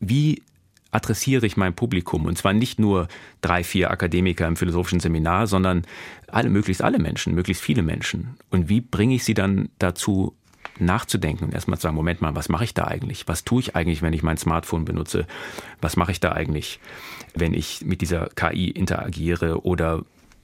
[0.00, 0.42] wie
[0.90, 3.08] adressiere ich mein Publikum und zwar nicht nur
[3.40, 5.82] drei, vier Akademiker im philosophischen Seminar, sondern
[6.28, 8.36] alle, möglichst alle Menschen, möglichst viele Menschen.
[8.50, 10.34] Und wie bringe ich sie dann dazu,
[10.80, 13.26] nachzudenken und erstmal zu sagen, Moment mal, was mache ich da eigentlich?
[13.26, 15.26] Was tue ich eigentlich, wenn ich mein Smartphone benutze?
[15.80, 16.80] Was mache ich da eigentlich,
[17.34, 20.02] wenn ich mit dieser KI interagiere oder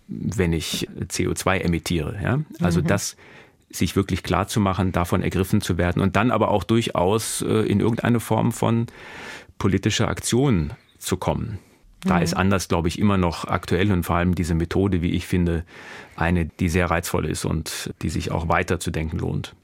[0.09, 2.19] wenn ich CO2 emittiere?
[2.23, 2.41] Ja?
[2.61, 2.87] Also mhm.
[2.87, 3.17] das
[3.71, 7.67] sich wirklich klar zu machen, davon ergriffen zu werden und dann aber auch durchaus äh,
[7.67, 8.87] in irgendeine Form von
[9.59, 11.59] politischer Aktion zu kommen.
[12.05, 12.23] Da mhm.
[12.23, 15.65] ist anders, glaube ich, immer noch aktuell und vor allem diese Methode, wie ich finde,
[16.17, 19.55] eine, die sehr reizvoll ist und die sich auch weiterzudenken lohnt.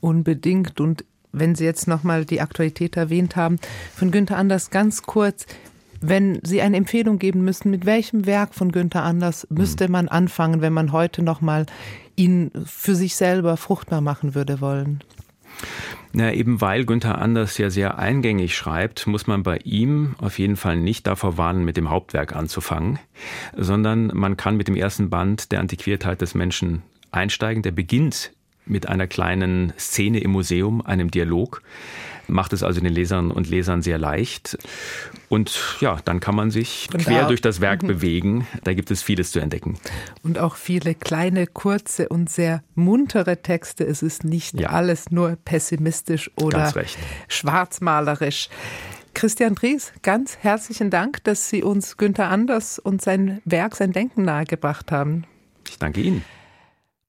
[0.00, 0.80] Unbedingt.
[0.80, 3.58] Und wenn Sie jetzt nochmal die Aktualität erwähnt haben,
[3.94, 5.46] von Günther Anders ganz kurz,
[6.00, 10.60] wenn Sie eine Empfehlung geben müssten, mit welchem Werk von Günther Anders müsste man anfangen,
[10.60, 11.66] wenn man heute nochmal
[12.16, 15.02] ihn für sich selber fruchtbar machen würde wollen?
[16.12, 20.56] Na, eben weil Günther Anders ja sehr eingängig schreibt, muss man bei ihm auf jeden
[20.56, 23.00] Fall nicht davor warnen, mit dem Hauptwerk anzufangen,
[23.56, 27.62] sondern man kann mit dem ersten Band der Antiquiertheit des Menschen einsteigen.
[27.62, 28.32] Der beginnt
[28.66, 31.62] mit einer kleinen Szene im Museum, einem Dialog
[32.26, 34.58] macht es also den Lesern und Lesern sehr leicht.
[35.28, 37.86] Und ja, dann kann man sich und quer durch das Werk mhm.
[37.88, 38.46] bewegen.
[38.64, 39.78] Da gibt es vieles zu entdecken.
[40.22, 43.84] Und auch viele kleine, kurze und sehr muntere Texte.
[43.84, 44.70] Es ist nicht ja.
[44.70, 46.72] alles nur pessimistisch oder
[47.28, 48.48] schwarzmalerisch.
[49.14, 54.24] Christian Dries, ganz herzlichen Dank, dass Sie uns Günther Anders und sein Werk, sein Denken
[54.24, 55.24] nahegebracht haben.
[55.68, 56.24] Ich danke Ihnen.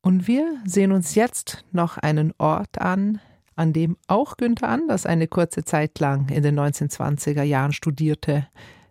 [0.02, 3.20] Und wir sehen uns jetzt noch einen Ort an,
[3.56, 8.48] an dem auch Günther Anders eine kurze Zeit lang in den 1920er Jahren studierte,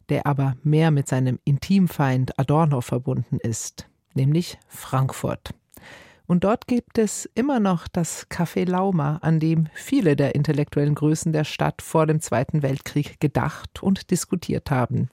[0.09, 5.55] der aber mehr mit seinem Intimfeind Adorno verbunden ist, nämlich Frankfurt.
[6.27, 11.33] Und dort gibt es immer noch das Café Lauma, an dem viele der intellektuellen Größen
[11.33, 15.11] der Stadt vor dem Zweiten Weltkrieg gedacht und diskutiert haben.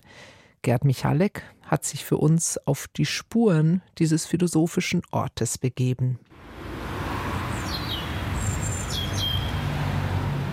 [0.61, 6.19] Gerd Michalek hat sich für uns auf die Spuren dieses philosophischen Ortes begeben.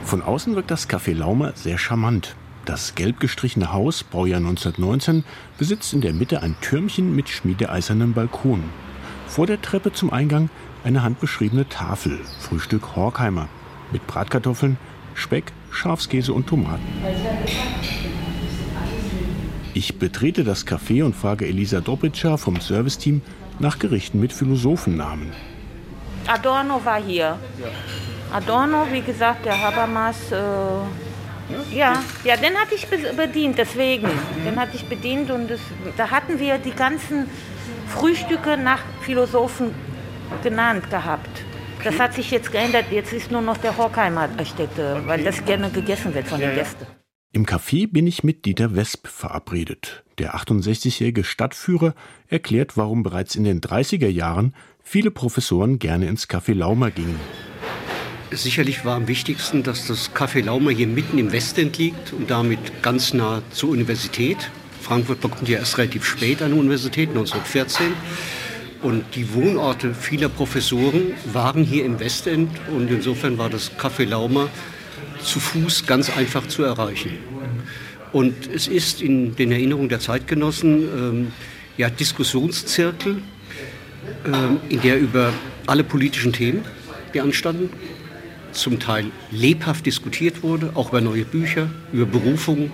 [0.09, 2.35] Von außen wirkt das Café Laumer sehr charmant.
[2.65, 5.23] Das gelb gestrichene Haus, Baujahr 1919,
[5.59, 8.65] besitzt in der Mitte ein Türmchen mit schmiedeeisernem Balkon.
[9.27, 10.49] Vor der Treppe zum Eingang
[10.83, 13.51] eine handbeschriebene Tafel, Frühstück Horkheimer,
[13.93, 14.79] mit Bratkartoffeln,
[15.13, 16.87] Speck, Schafskäse und Tomaten.
[19.75, 23.21] Ich betrete das Café und frage Elisa Dobritscher vom Serviceteam
[23.59, 25.35] nach Gerichten mit Philosophennamen.
[26.27, 27.39] Adorno war hier.
[28.33, 30.33] Adorno, wie gesagt, der Habermas.
[30.33, 30.37] Äh,
[31.75, 34.09] ja, ja, den hatte ich bedient, deswegen.
[34.45, 35.61] Den hatte ich bedient und das,
[35.97, 37.27] da hatten wir die ganzen
[37.89, 39.75] Frühstücke nach Philosophen
[40.43, 41.45] genannt gehabt.
[41.85, 42.87] Das hat sich jetzt geändert.
[42.91, 46.87] Jetzt ist nur noch der Horkheimer Städte, weil das gerne gegessen wird von den Gästen.
[47.33, 50.03] Im Café bin ich mit Dieter Wesp verabredet.
[50.19, 51.95] Der 68-jährige Stadtführer
[52.27, 57.21] erklärt, warum bereits in den 30er Jahren viele Professoren gerne ins Café Laumer gingen.
[58.31, 62.83] Sicherlich war am wichtigsten, dass das Café Laumer hier mitten im Westend liegt und damit
[62.83, 64.51] ganz nah zur Universität.
[64.83, 67.93] Frankfurt bekommt ja erst relativ spät eine Universität, 1914.
[68.83, 74.49] Und die Wohnorte vieler Professoren waren hier im Westend und insofern war das Café Laumer
[75.23, 77.19] zu Fuß ganz einfach zu erreichen.
[78.13, 81.33] Und es ist in den Erinnerungen der Zeitgenossen ähm,
[81.79, 83.23] ja, Diskussionszirkel,
[84.27, 85.33] ähm, in der über
[85.67, 86.65] alle politischen Themen,
[87.15, 87.71] die anstanden,
[88.53, 92.73] zum Teil lebhaft diskutiert wurde, auch über neue Bücher, über Berufungen.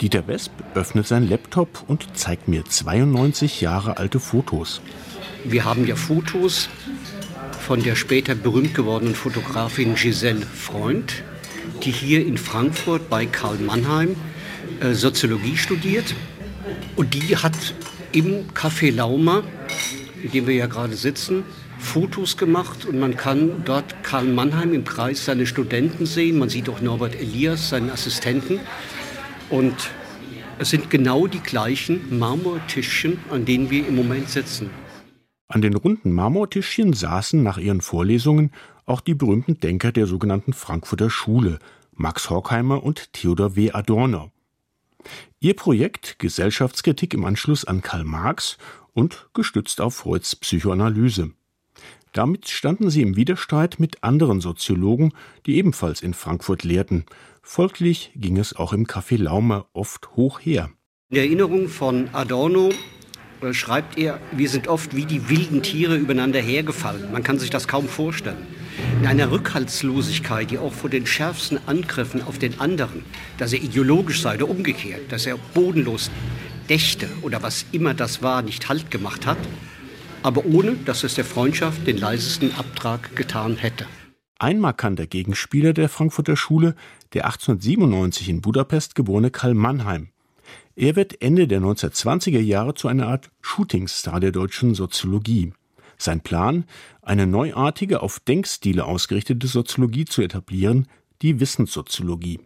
[0.00, 4.80] Dieter Wesp öffnet sein Laptop und zeigt mir 92 Jahre alte Fotos.
[5.44, 6.68] Wir haben ja Fotos
[7.60, 11.22] von der später berühmt gewordenen Fotografin Giselle Freund,
[11.82, 14.16] die hier in Frankfurt bei Karl Mannheim
[14.80, 16.14] äh, Soziologie studiert.
[16.96, 17.54] Und die hat
[18.12, 19.42] im Café Lauma,
[20.22, 21.44] in dem wir ja gerade sitzen,
[21.84, 26.38] Fotos gemacht und man kann dort Karl Mannheim im Kreis seine Studenten sehen.
[26.38, 28.58] Man sieht auch Norbert Elias, seinen Assistenten.
[29.50, 29.90] Und
[30.58, 34.70] es sind genau die gleichen Marmortischchen, an denen wir im Moment sitzen.
[35.46, 38.50] An den runden Marmortischchen saßen nach ihren Vorlesungen
[38.86, 41.58] auch die berühmten Denker der sogenannten Frankfurter Schule,
[41.92, 43.70] Max Horkheimer und Theodor W.
[43.72, 44.32] Adorno.
[45.38, 48.56] Ihr Projekt Gesellschaftskritik im Anschluss an Karl Marx
[48.94, 51.32] und gestützt auf Freuds Psychoanalyse.
[52.14, 55.12] Damit standen sie im Widerstreit mit anderen Soziologen,
[55.46, 57.06] die ebenfalls in Frankfurt lehrten.
[57.42, 60.70] Folglich ging es auch im Café Laumer oft hoch her.
[61.10, 62.70] In Erinnerung von Adorno
[63.42, 67.10] äh, schreibt er, wir sind oft wie die wilden Tiere übereinander hergefallen.
[67.10, 68.46] Man kann sich das kaum vorstellen.
[69.00, 73.04] In einer Rückhaltslosigkeit, die auch vor den schärfsten Angriffen auf den anderen,
[73.38, 76.12] dass er ideologisch sei oder umgekehrt, dass er bodenlos
[76.68, 79.38] dächte oder was immer das war, nicht Halt gemacht hat,
[80.24, 83.86] aber ohne, dass es der Freundschaft den leisesten Abtrag getan hätte.
[84.38, 86.74] Ein markanter Gegenspieler der Frankfurter Schule,
[87.12, 90.08] der 1897 in Budapest geborene Karl Mannheim.
[90.76, 95.52] Er wird Ende der 1920er Jahre zu einer Art Shootingstar der deutschen Soziologie.
[95.98, 96.64] Sein Plan,
[97.02, 100.88] eine neuartige, auf Denkstile ausgerichtete Soziologie zu etablieren,
[101.20, 102.40] die Wissenssoziologie.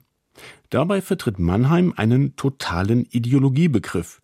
[0.70, 4.20] Dabei vertritt Mannheim einen totalen Ideologiebegriff,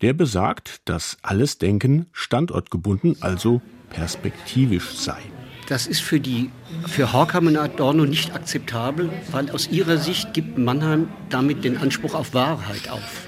[0.00, 5.18] der besagt, dass alles Denken standortgebunden, also perspektivisch sei.
[5.68, 6.50] Das ist für, die,
[6.86, 12.14] für Horkham und Adorno nicht akzeptabel, weil aus ihrer Sicht gibt Mannheim damit den Anspruch
[12.14, 13.26] auf Wahrheit auf.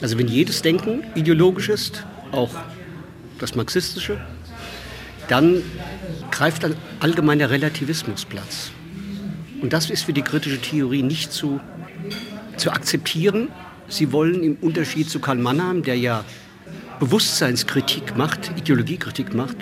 [0.00, 2.54] Also wenn jedes Denken ideologisch ist, auch
[3.38, 4.18] das marxistische,
[5.28, 5.62] dann
[6.30, 8.70] greift ein allgemeiner Relativismus Platz.
[9.60, 11.60] Und das ist für die kritische Theorie nicht zu,
[12.56, 13.48] zu akzeptieren,
[13.88, 16.24] Sie wollen im Unterschied zu Karl Mannheim, der ja
[17.00, 19.56] Bewusstseinskritik macht, Ideologiekritik macht,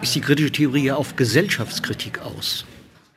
[0.00, 2.64] ist die kritische Theorie ja auf Gesellschaftskritik aus.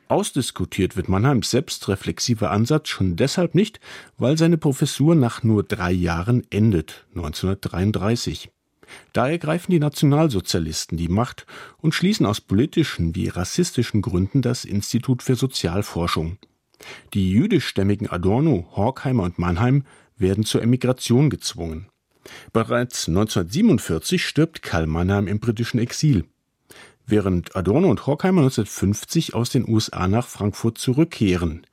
[0.08, 3.78] Ausdiskutiert wird Mannheims selbstreflexiver Ansatz schon deshalb nicht,
[4.16, 8.50] weil seine Professur nach nur drei Jahren endet, 1933.
[9.12, 15.22] Da ergreifen die Nationalsozialisten die Macht und schließen aus politischen wie rassistischen Gründen das Institut
[15.22, 16.38] für Sozialforschung.
[17.12, 19.84] Die jüdischstämmigen Adorno, Horkheimer und Mannheim
[20.18, 21.86] werden zur Emigration gezwungen.
[22.52, 26.24] Bereits 1947 stirbt Karl Mannheim im britischen Exil.
[27.10, 31.66] während Adorno und Horkheimer 1950 aus den USA nach Frankfurt zurückkehren.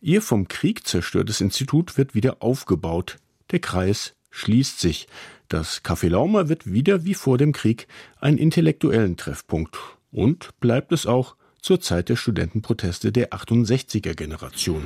[0.00, 3.18] Ihr vom Krieg zerstörtes Institut wird wieder aufgebaut.
[3.50, 5.06] Der Kreis schließt sich.
[5.48, 7.88] Das Café Laumer wird wieder wie vor dem Krieg
[8.20, 9.76] ein intellektuellen Treffpunkt
[10.10, 14.84] und bleibt es auch zur Zeit der Studentenproteste der 68er Generation.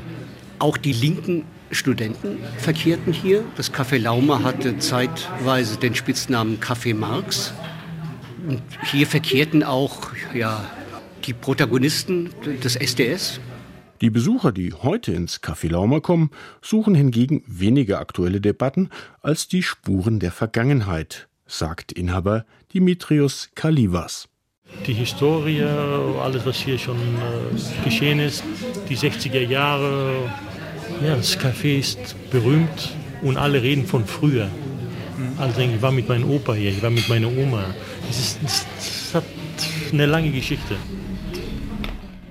[0.59, 3.45] Auch die linken Studenten verkehrten hier.
[3.57, 7.53] Das Café Laumer hatte zeitweise den Spitznamen Café Marx.
[8.47, 10.64] Und hier verkehrten auch ja,
[11.25, 12.31] die Protagonisten
[12.62, 13.41] des SDS.
[14.01, 18.91] Die Besucher, die heute ins Café Laumer kommen, suchen hingegen weniger aktuelle Debatten
[19.22, 22.45] als die Spuren der Vergangenheit, sagt Inhaber
[22.75, 24.29] Dimitrios Kalivas.
[24.86, 28.44] Die Historie, alles was hier schon äh, geschehen ist,
[28.88, 30.30] die 60er Jahre,
[31.02, 34.48] ja, das Café ist berühmt und alle reden von früher.
[35.38, 37.64] Also ich war mit meinem Opa hier, ich war mit meiner Oma.
[38.10, 39.24] Es, ist, es hat
[39.92, 40.76] eine lange Geschichte.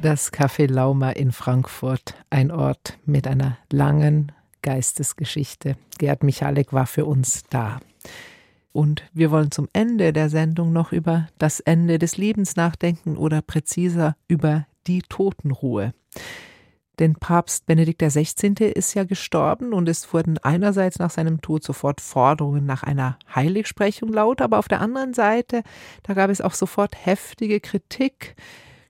[0.02, 4.32] Das Café Lauma in Frankfurt, ein Ort mit einer langen
[4.62, 5.76] Geistesgeschichte.
[5.98, 7.80] Gerd Michalek war für uns da.
[8.74, 13.42] Und wir wollen zum Ende der Sendung noch über das Ende des Lebens nachdenken oder
[13.42, 15.94] präziser über die Totenruhe.
[17.00, 18.54] Denn Papst Benedikt XVI.
[18.66, 24.10] ist ja gestorben und es wurden einerseits nach seinem Tod sofort Forderungen nach einer Heiligsprechung
[24.10, 25.64] laut, aber auf der anderen Seite,
[26.04, 28.36] da gab es auch sofort heftige Kritik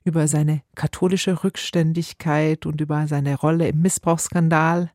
[0.04, 4.92] über seine katholische Rückständigkeit und über seine Rolle im Missbrauchsskandal.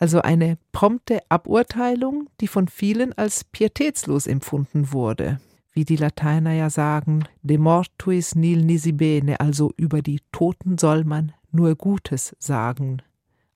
[0.00, 5.40] Also eine prompte Aburteilung, die von vielen als pietätslos empfunden wurde.
[5.72, 11.04] Wie die Lateiner ja sagen, de mortuis nil nisi bene, also über die Toten soll
[11.04, 13.02] man nur Gutes sagen.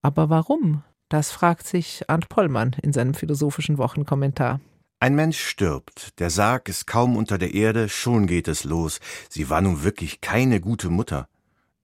[0.03, 0.82] Aber warum?
[1.09, 4.61] Das fragt sich Arndt Pollmann in seinem philosophischen Wochenkommentar.
[5.01, 9.01] Ein Mensch stirbt, der Sarg ist kaum unter der Erde, schon geht es los.
[9.28, 11.28] Sie war nun wirklich keine gute Mutter.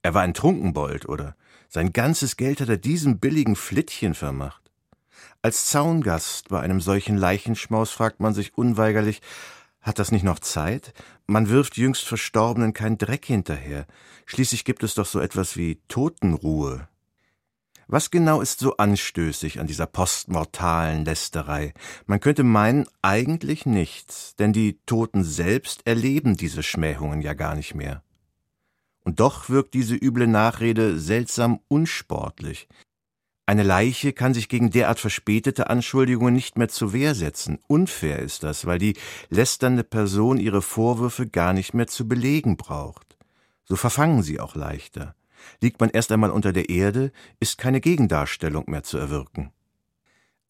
[0.03, 1.35] Er war ein Trunkenbold, oder?
[1.73, 4.73] Sein ganzes Geld hat er diesem billigen Flittchen vermacht.
[5.41, 9.23] Als Zaungast bei einem solchen Leichenschmaus fragt man sich unweigerlich,
[9.81, 10.93] hat das nicht noch Zeit?
[11.29, 13.87] Man wirft jüngst Verstorbenen kein Dreck hinterher.
[14.27, 16.89] Schließlich gibt es doch so etwas wie Totenruhe.
[17.87, 21.73] Was genau ist so anstößig an dieser postmortalen Lästerei?
[22.05, 27.77] Man könnte meinen, eigentlich nichts, denn die Toten selbst erleben diese Schmähungen ja gar nicht
[27.77, 28.03] mehr.
[29.05, 32.69] Und doch wirkt diese üble Nachrede seltsam unsportlich.
[33.47, 37.59] Eine Leiche kann sich gegen derart verspätete Anschuldigungen nicht mehr zur Wehr setzen.
[37.67, 38.97] Unfair ist das, weil die
[39.29, 43.17] lästernde Person ihre Vorwürfe gar nicht mehr zu belegen braucht.
[43.65, 45.17] So verfangen sie auch leichter.
[45.61, 49.53] Liegt man erst einmal unter der Erde, ist keine Gegendarstellung mehr zu erwirken.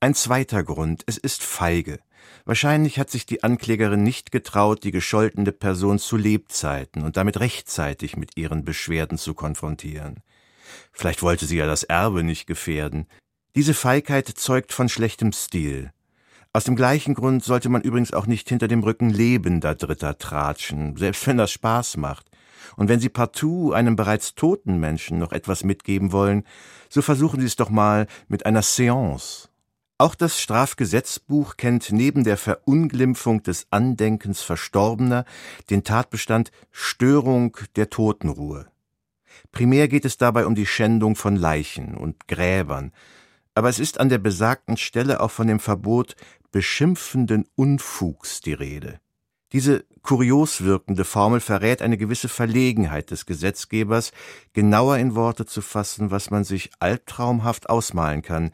[0.02, 1.98] Ein zweiter Grund, es ist feige.
[2.46, 8.16] Wahrscheinlich hat sich die Anklägerin nicht getraut, die gescholtene Person zu Lebzeiten und damit rechtzeitig
[8.16, 10.22] mit ihren Beschwerden zu konfrontieren.
[10.90, 13.08] Vielleicht wollte sie ja das Erbe nicht gefährden.
[13.54, 15.92] Diese Feigheit zeugt von schlechtem Stil.
[16.54, 20.96] Aus dem gleichen Grund sollte man übrigens auch nicht hinter dem Rücken lebender Dritter tratschen,
[20.96, 22.26] selbst wenn das Spaß macht.
[22.76, 26.44] Und wenn Sie partout einem bereits toten Menschen noch etwas mitgeben wollen,
[26.88, 29.49] so versuchen Sie es doch mal mit einer Seance.
[30.00, 35.26] Auch das Strafgesetzbuch kennt neben der Verunglimpfung des Andenkens Verstorbener
[35.68, 38.66] den Tatbestand Störung der Totenruhe.
[39.52, 42.92] Primär geht es dabei um die Schändung von Leichen und Gräbern,
[43.54, 46.16] aber es ist an der besagten Stelle auch von dem Verbot
[46.50, 49.00] beschimpfenden Unfugs die Rede.
[49.52, 54.12] Diese kurios wirkende Formel verrät eine gewisse Verlegenheit des Gesetzgebers,
[54.54, 58.52] genauer in Worte zu fassen, was man sich albtraumhaft ausmalen kann.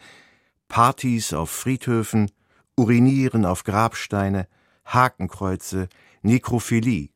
[0.69, 2.31] Partys auf Friedhöfen,
[2.77, 4.49] Urinieren auf Grabsteine,
[4.85, 5.89] Hakenkreuze,
[6.23, 7.09] Nekrophilie.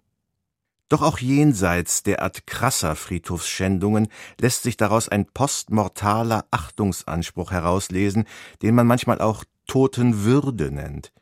[0.88, 4.09] Doch auch jenseits derart krasser Friedhofsschändungen
[4.40, 8.24] lässt sich daraus ein postmortaler Achtungsanspruch herauslesen,
[8.62, 11.12] den man manchmal auch Totenwürde nennt.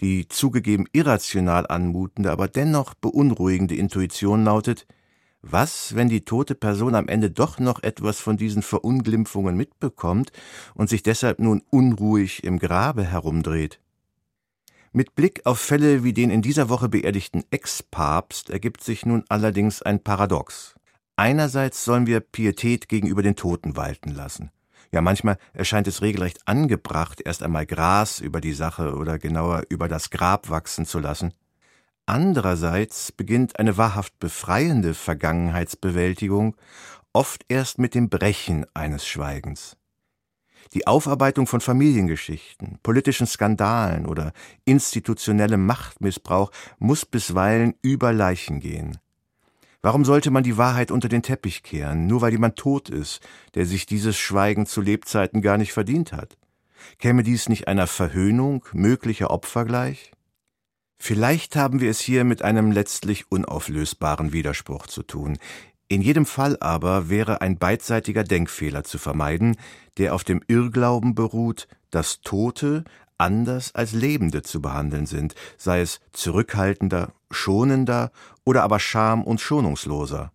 [0.00, 4.86] Die zugegeben irrational anmutende, aber dennoch beunruhigende Intuition lautet,
[5.42, 10.32] was, wenn die tote Person am Ende doch noch etwas von diesen Verunglimpfungen mitbekommt
[10.74, 13.80] und sich deshalb nun unruhig im Grabe herumdreht?
[14.92, 19.82] Mit Blick auf Fälle wie den in dieser Woche beerdigten Ex-Papst ergibt sich nun allerdings
[19.82, 20.74] ein Paradox.
[21.14, 24.50] Einerseits sollen wir Pietät gegenüber den Toten walten lassen.
[24.92, 29.86] Ja, manchmal erscheint es regelrecht angebracht, erst einmal Gras über die Sache oder genauer über
[29.86, 31.32] das Grab wachsen zu lassen.
[32.06, 36.56] Andererseits beginnt eine wahrhaft befreiende Vergangenheitsbewältigung
[37.12, 39.76] oft erst mit dem Brechen eines Schweigens.
[40.72, 44.32] Die Aufarbeitung von Familiengeschichten, politischen Skandalen oder
[44.64, 48.98] institutionellem Machtmissbrauch muss bisweilen über Leichen gehen.
[49.82, 53.20] Warum sollte man die Wahrheit unter den Teppich kehren, nur weil jemand tot ist,
[53.54, 56.36] der sich dieses Schweigen zu Lebzeiten gar nicht verdient hat?
[56.98, 60.12] Käme dies nicht einer Verhöhnung möglicher Opfer gleich?
[61.02, 65.38] Vielleicht haben wir es hier mit einem letztlich unauflösbaren Widerspruch zu tun.
[65.88, 69.56] In jedem Fall aber wäre ein beidseitiger Denkfehler zu vermeiden,
[69.96, 72.84] der auf dem Irrglauben beruht, dass Tote
[73.16, 78.12] anders als Lebende zu behandeln sind, sei es zurückhaltender, schonender
[78.44, 80.32] oder aber scham- und schonungsloser.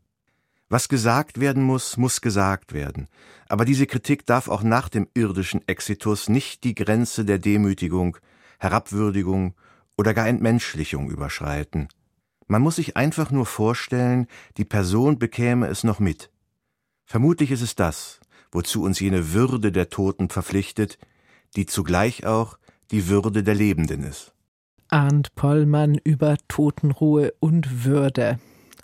[0.68, 3.08] Was gesagt werden muss, muss gesagt werden.
[3.48, 8.18] Aber diese Kritik darf auch nach dem irdischen Exitus nicht die Grenze der Demütigung,
[8.58, 9.54] Herabwürdigung
[9.98, 11.88] oder gar Entmenschlichung überschreiten.
[12.48, 14.28] Man muss sich einfach nur vorstellen,
[14.58, 16.30] die Person bekäme es noch mit.
[17.06, 18.20] Vermutlich ist es das,
[18.52, 20.98] wozu uns jene Würde der Toten verpflichtet,
[21.56, 22.58] die zugleich auch
[22.92, 24.34] die Würde der Lebenden ist.
[24.90, 28.40] Arndt Pollmann über Totenruhe und Würde.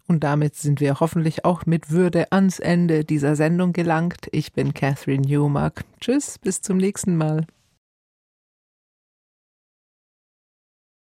[0.08, 4.28] Und damit sind wir hoffentlich auch mit Würde ans Ende dieser Sendung gelangt.
[4.32, 5.86] Ich bin Catherine Newmark.
[6.00, 7.46] Tschüss, bis zum nächsten Mal.